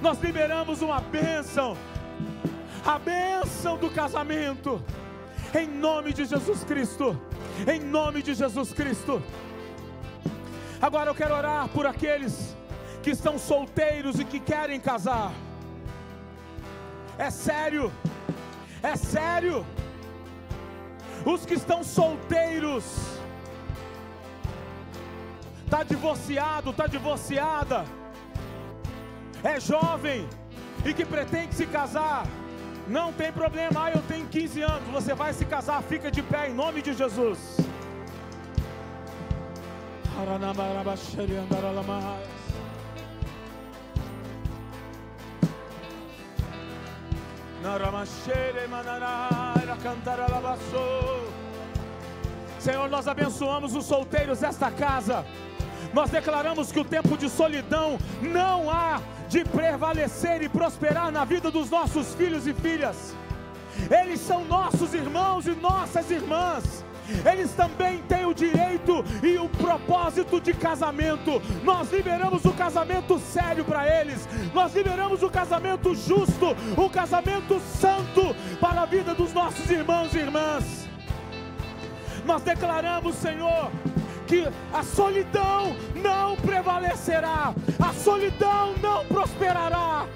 [0.00, 1.76] nós liberamos uma bênção,
[2.84, 4.82] a bênção do casamento,
[5.54, 7.18] em nome de Jesus Cristo
[7.66, 9.22] em nome de Jesus Cristo.
[10.80, 12.56] Agora eu quero orar por aqueles
[13.02, 15.32] que estão solteiros e que querem casar.
[17.18, 17.92] É sério,
[18.82, 19.66] é sério.
[21.24, 22.84] Os que estão solteiros,
[25.64, 27.84] está divorciado, está divorciada,
[29.42, 30.28] é jovem
[30.84, 32.24] e que pretende se casar
[32.88, 36.48] não tem problema, ah, eu tenho 15 anos, você vai se casar, fica de pé
[36.48, 37.38] em nome de Jesus.
[52.58, 55.24] Senhor, nós abençoamos os solteiros desta casa.
[55.92, 61.50] Nós declaramos que o tempo de solidão não há de prevalecer e prosperar na vida
[61.50, 63.14] dos nossos filhos e filhas.
[63.90, 66.84] Eles são nossos irmãos e nossas irmãs.
[67.24, 71.40] Eles também têm o direito e o propósito de casamento.
[71.62, 74.28] Nós liberamos o casamento sério para eles.
[74.52, 80.18] Nós liberamos o casamento justo, o casamento santo para a vida dos nossos irmãos e
[80.18, 80.86] irmãs.
[82.26, 83.70] Nós declaramos, Senhor,
[84.28, 90.06] que a solidão não prevalecerá, a solidão não prosperará.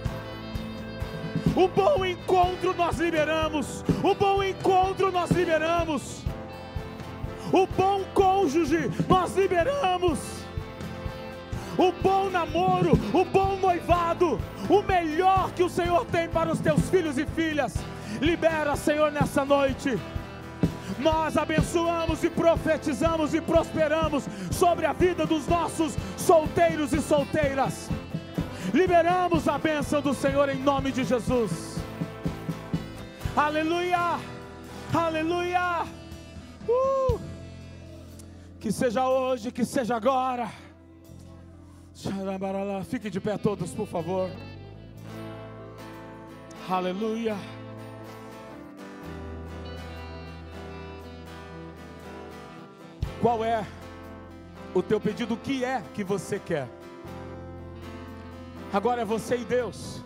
[1.57, 6.23] O bom encontro nós liberamos, o bom encontro nós liberamos,
[7.53, 10.19] o bom cônjuge nós liberamos,
[11.79, 14.39] o bom namoro, o bom noivado,
[14.69, 17.75] o melhor que o Senhor tem para os teus filhos e filhas.
[18.21, 19.99] Libera, Senhor, nessa noite
[21.03, 27.91] nós abençoamos e profetizamos e prosperamos sobre a vida dos nossos solteiros e solteiras.
[28.73, 31.77] Liberamos a bênção do Senhor em nome de Jesus.
[33.37, 34.19] Aleluia!
[34.95, 35.85] Aleluia!
[36.69, 37.21] Uh!
[38.61, 40.49] Que seja hoje, que seja agora.
[42.89, 44.31] Fique de pé todos, por favor.
[46.69, 47.37] Aleluia.
[53.23, 53.65] Qual é
[54.75, 55.35] o teu pedido?
[55.35, 56.67] O que é que você quer?
[58.73, 60.03] Agora é você e Deus.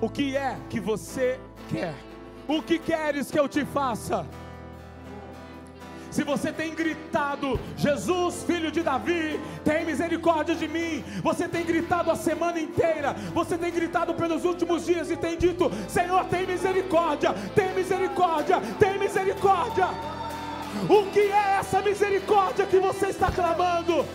[0.00, 1.94] O que é que você quer?
[2.48, 4.26] O que queres que eu te faça?
[6.10, 11.04] Se você tem gritado, Jesus, filho de Davi, tem misericórdia de mim.
[11.22, 13.12] Você tem gritado a semana inteira.
[13.32, 18.98] Você tem gritado pelos últimos dias e tem dito: Senhor, tem misericórdia, tem misericórdia, tem
[18.98, 19.86] misericórdia.
[20.88, 24.06] O que é essa misericórdia que você está clamando?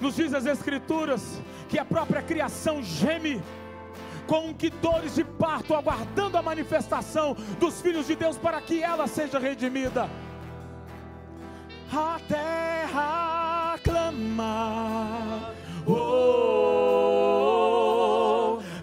[0.00, 3.42] Nos diz as Escrituras que a própria criação geme
[4.26, 9.06] com que dores de parto, aguardando a manifestação dos filhos de Deus para que ela
[9.06, 10.10] seja redimida.
[11.92, 15.54] A terra clama,
[15.86, 16.18] oh,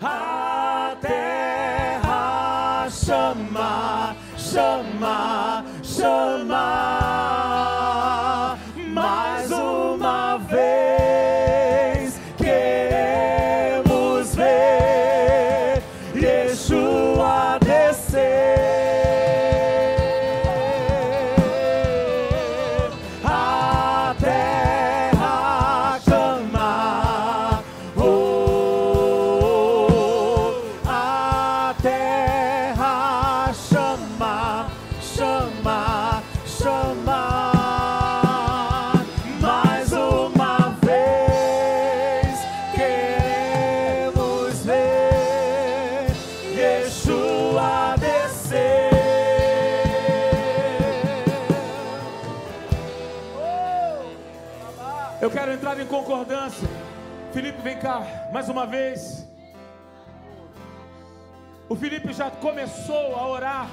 [0.01, 4.15] a terra chama.
[4.37, 7.02] chama, chama.
[55.23, 56.67] Eu quero entrar em concordância.
[57.31, 58.01] Felipe, vem cá,
[58.33, 59.25] mais uma vez.
[61.69, 63.69] O Felipe já começou a orar.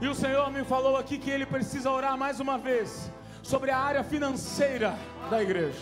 [0.00, 3.10] E o Senhor me falou aqui que ele precisa orar mais uma vez
[3.42, 4.94] sobre a área financeira
[5.28, 5.80] da igreja.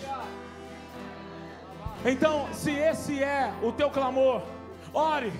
[2.02, 4.40] Então, se esse é o teu clamor,
[4.94, 5.30] ore.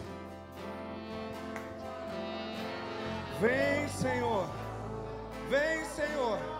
[3.41, 4.47] Vem, Senhor.
[5.49, 6.58] Vem, Senhor.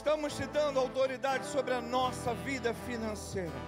[0.00, 3.60] Estamos te dando autoridade sobre a nossa vida financeira.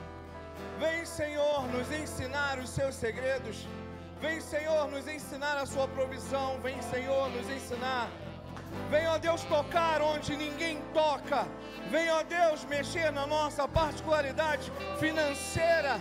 [0.79, 3.69] Vem, Senhor, nos ensinar os seus segredos.
[4.19, 6.59] Vem, Senhor, nos ensinar a sua provisão.
[6.63, 8.09] Vem, Senhor, nos ensinar.
[8.91, 11.47] Vem, ó Deus, tocar onde ninguém toca.
[11.91, 16.01] Vem, ó Deus, mexer na nossa particularidade financeira.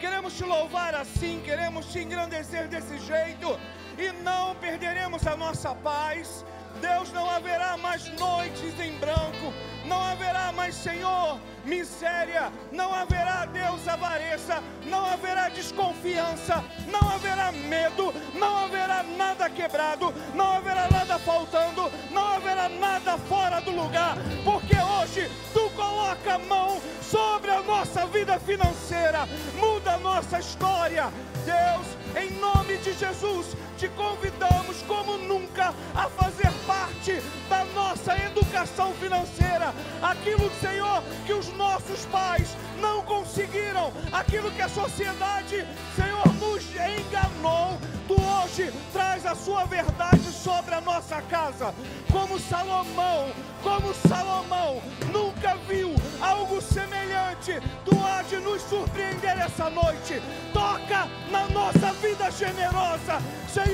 [0.00, 3.56] Queremos te louvar assim, queremos te engrandecer desse jeito
[3.96, 6.44] e não perderemos a nossa paz.
[6.80, 9.52] Deus, não haverá mais noites em branco,
[9.84, 18.14] não haverá mais, Senhor, miséria, não haverá, Deus, avareza, não haverá desconfiança, não haverá medo,
[18.34, 24.76] não haverá nada quebrado, não haverá nada faltando, não haverá nada fora do lugar, porque
[24.76, 29.26] hoje tu coloca a mão sobre a nossa vida financeira,
[29.58, 31.10] muda a nossa história.
[31.44, 31.86] Deus,
[32.22, 39.72] em nome de Jesus, te convidamos como nunca a fazer parte da nossa educação financeira.
[40.02, 45.64] Aquilo, Senhor, que os nossos pais não conseguiram, aquilo que a sociedade,
[45.94, 47.78] Senhor, nos enganou.
[48.08, 51.72] Tu hoje traz a sua verdade sobre a nossa casa,
[52.10, 53.30] como Salomão,
[53.62, 57.60] como Salomão nunca viu algo semelhante.
[57.84, 60.22] Tu há de nos surpreender essa noite.
[60.52, 63.20] Toca na nossa vida generosa,
[63.52, 63.67] Senhor,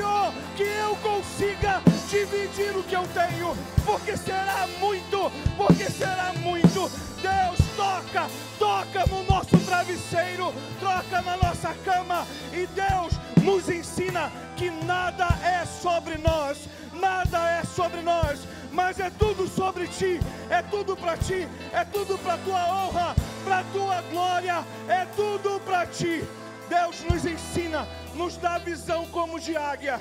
[0.56, 6.90] que eu consiga dividir o que eu tenho, porque será muito, porque será muito.
[7.20, 8.28] Deus, toca,
[8.58, 15.64] toca no nosso travesseiro, toca na nossa cama e Deus nos ensina que nada é
[15.64, 18.40] sobre nós, nada é sobre nós,
[18.72, 20.20] mas é tudo sobre ti,
[20.50, 25.86] é tudo para ti, é tudo para tua honra, para tua glória, é tudo para
[25.86, 26.24] ti.
[26.68, 30.00] Deus nos ensina, nos dá visão como de águia,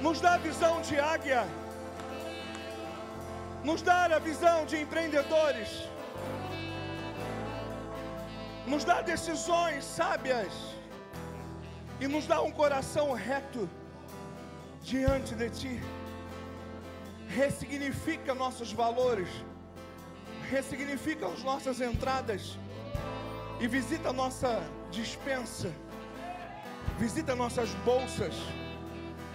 [0.00, 1.46] nos dá visão de águia,
[3.64, 5.70] nos dá a visão de empreendedores,
[8.66, 10.78] nos dá decisões sábias.
[12.00, 13.68] E nos dá um coração reto
[14.82, 15.82] diante de Ti.
[17.28, 19.28] Ressignifica nossos valores,
[20.48, 22.56] ressignifica as nossas entradas.
[23.60, 25.72] E visita a nossa dispensa,
[26.98, 28.34] visita nossas bolsas,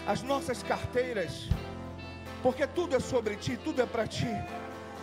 [0.07, 1.49] as nossas carteiras,
[2.41, 4.27] porque tudo é sobre Ti, tudo é para Ti,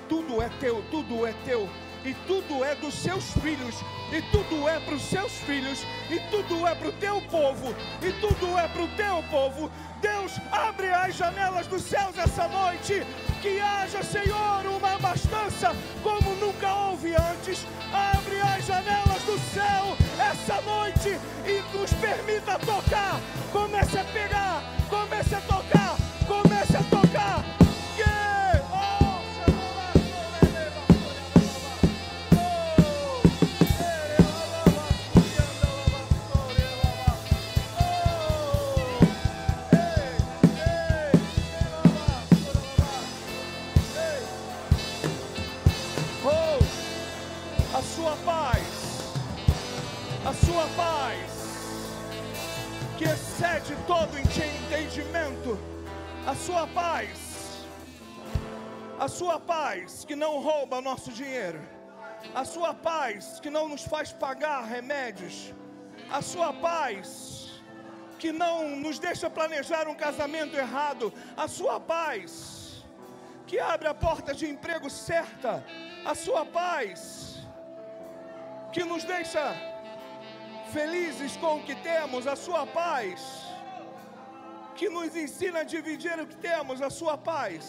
[0.08, 1.68] tudo é Teu, tudo é Teu
[2.04, 3.74] e tudo é dos seus filhos,
[4.12, 8.12] e tudo é para os seus filhos, e tudo é para o teu povo, e
[8.20, 9.70] tudo é para o teu povo.
[10.00, 13.06] Deus, abre as janelas dos céus essa noite,
[13.42, 17.66] que haja, Senhor, uma abastança como nunca houve antes.
[17.92, 23.20] Abre as janelas do céu essa noite e nos permita tocar.
[23.52, 27.59] Comece a pegar, comece a tocar, comece a tocar.
[59.70, 61.60] Paz que não rouba nosso dinheiro,
[62.34, 65.54] a sua paz que não nos faz pagar remédios,
[66.10, 67.62] a sua paz
[68.18, 72.84] que não nos deixa planejar um casamento errado, a sua paz,
[73.46, 75.64] que abre a porta de emprego certa,
[76.04, 77.38] a sua paz,
[78.72, 79.44] que nos deixa
[80.72, 83.20] felizes com o que temos, a sua paz,
[84.74, 87.64] que nos ensina a dividir o que temos, a sua paz,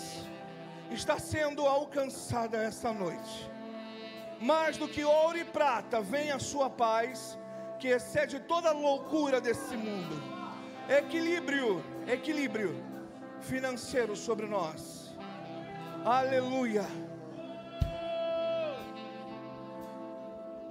[0.92, 3.50] está sendo alcançada esta noite.
[4.40, 7.38] Mais do que ouro e prata, vem a sua paz,
[7.80, 10.16] que excede toda loucura desse mundo.
[10.90, 12.76] Equilíbrio, equilíbrio
[13.42, 15.16] financeiro sobre nós.
[16.04, 16.86] Aleluia.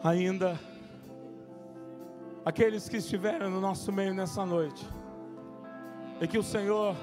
[0.02, 0.58] Ainda
[2.44, 4.86] aqueles que estiveram no nosso meio nessa noite,
[6.20, 6.96] e que o Senhor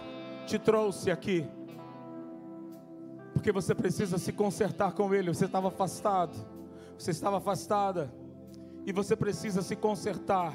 [0.45, 1.47] te trouxe aqui,
[3.47, 5.29] porque você precisa se consertar com Ele.
[5.29, 6.35] Você estava afastado,
[6.97, 8.13] você estava afastada,
[8.85, 10.53] e você precisa se consertar.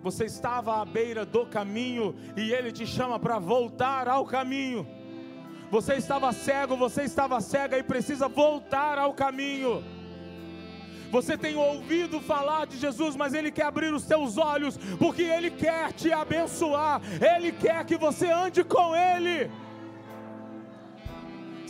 [0.00, 4.86] Você estava à beira do caminho e Ele te chama para voltar ao caminho.
[5.68, 9.82] Você estava cego, você estava cega e precisa voltar ao caminho.
[11.10, 15.50] Você tem ouvido falar de Jesus, mas Ele quer abrir os seus olhos, porque Ele
[15.50, 19.50] quer te abençoar, Ele quer que você ande com Ele.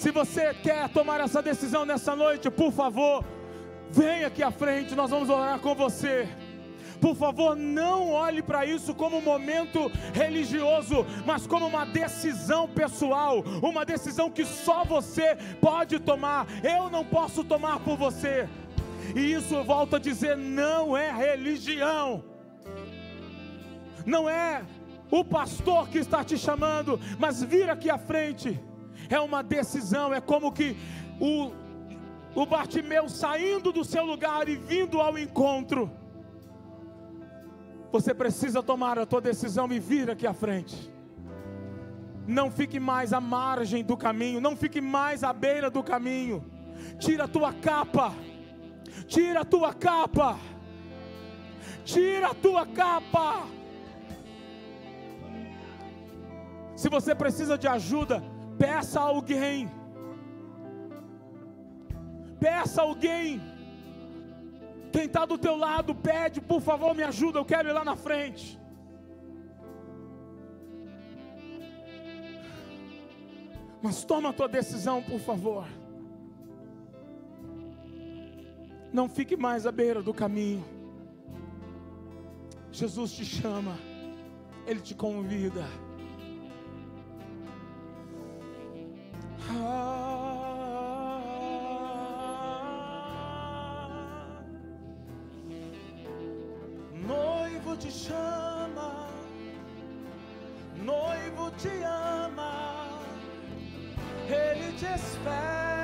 [0.04, 3.24] Se você quer tomar essa decisão nessa noite, por favor,
[3.90, 6.28] venha aqui à frente, nós vamos orar com você.
[7.00, 13.42] Por favor, não olhe para isso como um momento religioso, mas como uma decisão pessoal,
[13.62, 16.46] uma decisão que só você pode tomar.
[16.62, 18.46] Eu não posso tomar por você.
[19.16, 22.22] E isso eu volto a dizer, não é religião.
[24.04, 24.62] Não é
[25.10, 28.60] o pastor que está te chamando, mas vir aqui à frente.
[29.08, 30.76] É uma decisão, é como que
[31.20, 31.52] o,
[32.34, 35.90] o Bartimeu saindo do seu lugar e vindo ao encontro.
[37.92, 40.92] Você precisa tomar a tua decisão e vir aqui à frente.
[42.26, 46.44] Não fique mais à margem do caminho, não fique mais à beira do caminho.
[46.98, 48.14] Tira a tua capa
[49.06, 50.38] Tira a tua capa.
[51.84, 53.46] Tira a tua capa.
[56.76, 58.22] Se você precisa de ajuda,
[58.58, 59.70] peça a alguém.
[62.40, 63.40] Peça a alguém.
[64.92, 67.96] Quem está do teu lado, pede, por favor, me ajuda, eu quero ir lá na
[67.96, 68.60] frente.
[73.82, 75.66] Mas toma a tua decisão, por favor.
[78.92, 80.64] Não fique mais à beira do caminho.
[82.70, 83.76] Jesus te chama,
[84.66, 85.64] Ele te convida.
[89.50, 91.20] Ah,
[96.94, 99.08] noivo te chama,
[100.76, 102.88] noivo te ama,
[104.28, 105.74] Ele te espera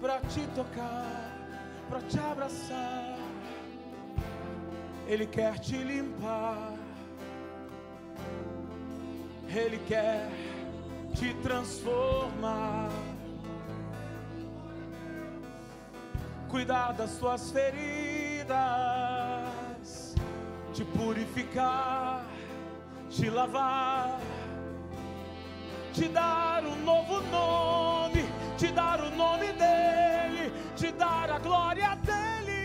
[0.00, 1.32] para te tocar,
[1.88, 3.16] para te abraçar.
[5.06, 6.72] Ele quer te limpar.
[9.48, 10.28] Ele quer
[11.18, 12.90] te transformar.
[16.48, 18.54] Cuidar das suas feridas,
[20.76, 22.22] te purificar,
[23.10, 24.18] te lavar,
[25.92, 28.24] te dar um novo nome
[28.56, 32.62] te dar o nome dEle, te dar a glória dEle.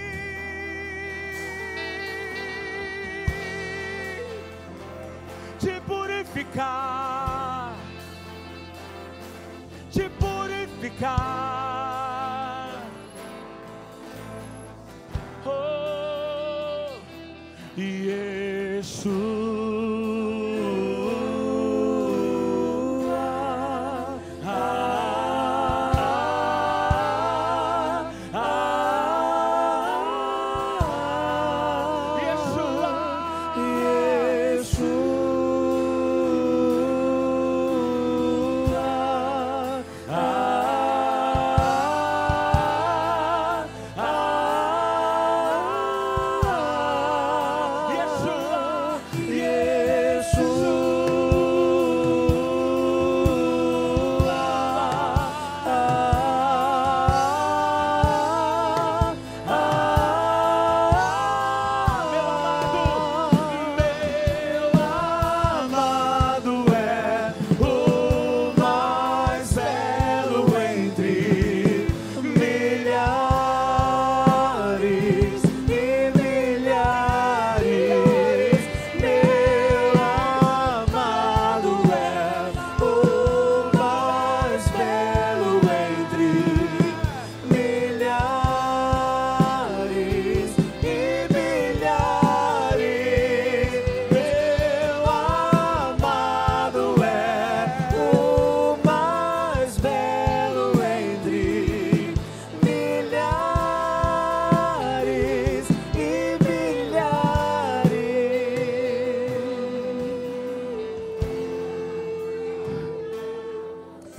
[5.60, 7.09] Te purificar,
[11.00, 12.84] purificar.
[15.46, 17.00] Oh,
[17.78, 19.39] Yeshua.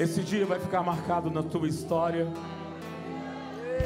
[0.00, 2.26] Esse dia vai ficar marcado na tua história.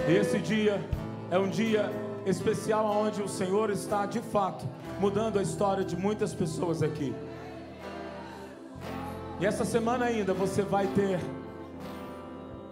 [0.08, 0.80] Esse dia
[1.28, 1.92] é um dia
[2.24, 4.64] especial onde o Senhor está de fato
[5.00, 7.12] mudando a história de muitas pessoas aqui.
[9.40, 11.18] E essa semana ainda você vai ter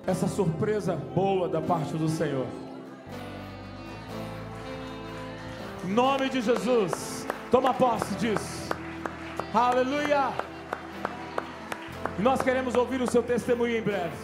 [0.07, 2.47] essa surpresa boa da parte do Senhor.
[5.85, 8.69] Em nome de Jesus, toma posse disso.
[9.53, 10.52] Aleluia!
[12.23, 14.17] Nós queremos ouvir o seu testemunho em breve.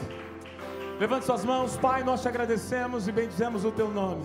[1.01, 4.25] Levante suas mãos, Pai, nós te agradecemos e bendizemos o teu nome.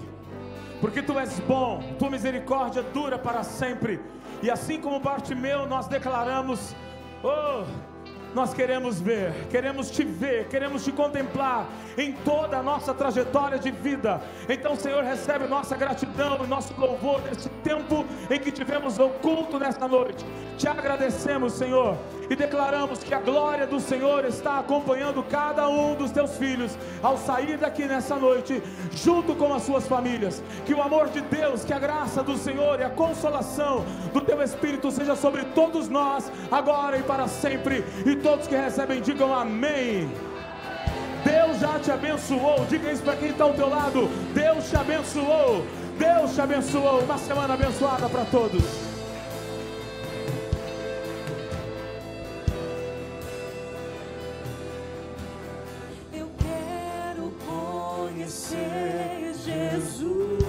[0.79, 3.99] Porque tu és bom, tua misericórdia dura para sempre.
[4.43, 6.75] E assim como Bartimeu, nós declaramos:
[7.23, 7.63] Oh,
[8.33, 13.71] nós queremos ver, queremos te ver, queremos te contemplar em toda a nossa trajetória de
[13.71, 14.21] vida.
[14.49, 19.59] Então, Senhor, recebe nossa gratidão e nosso louvor nesse tempo em que tivemos o culto
[19.59, 20.25] nesta noite.
[20.57, 21.97] Te agradecemos, Senhor,
[22.29, 27.17] e declaramos que a glória do Senhor está acompanhando cada um dos teus filhos ao
[27.17, 28.61] sair daqui nessa noite,
[28.91, 30.41] junto com as suas famílias.
[30.65, 34.41] Que o amor de Deus, que a graça do Senhor e a consolação do teu
[34.41, 37.83] Espírito seja sobre todos nós, agora e para sempre.
[38.05, 40.09] E todos que recebem digam amém.
[41.23, 42.65] Deus já te abençoou.
[42.69, 44.07] Diga isso para quem está ao teu lado.
[44.33, 45.65] Deus te abençoou.
[45.97, 47.01] Deus te abençoou.
[47.01, 48.63] Uma semana abençoada para todos.
[56.13, 60.42] Eu quero conhecer Jesus.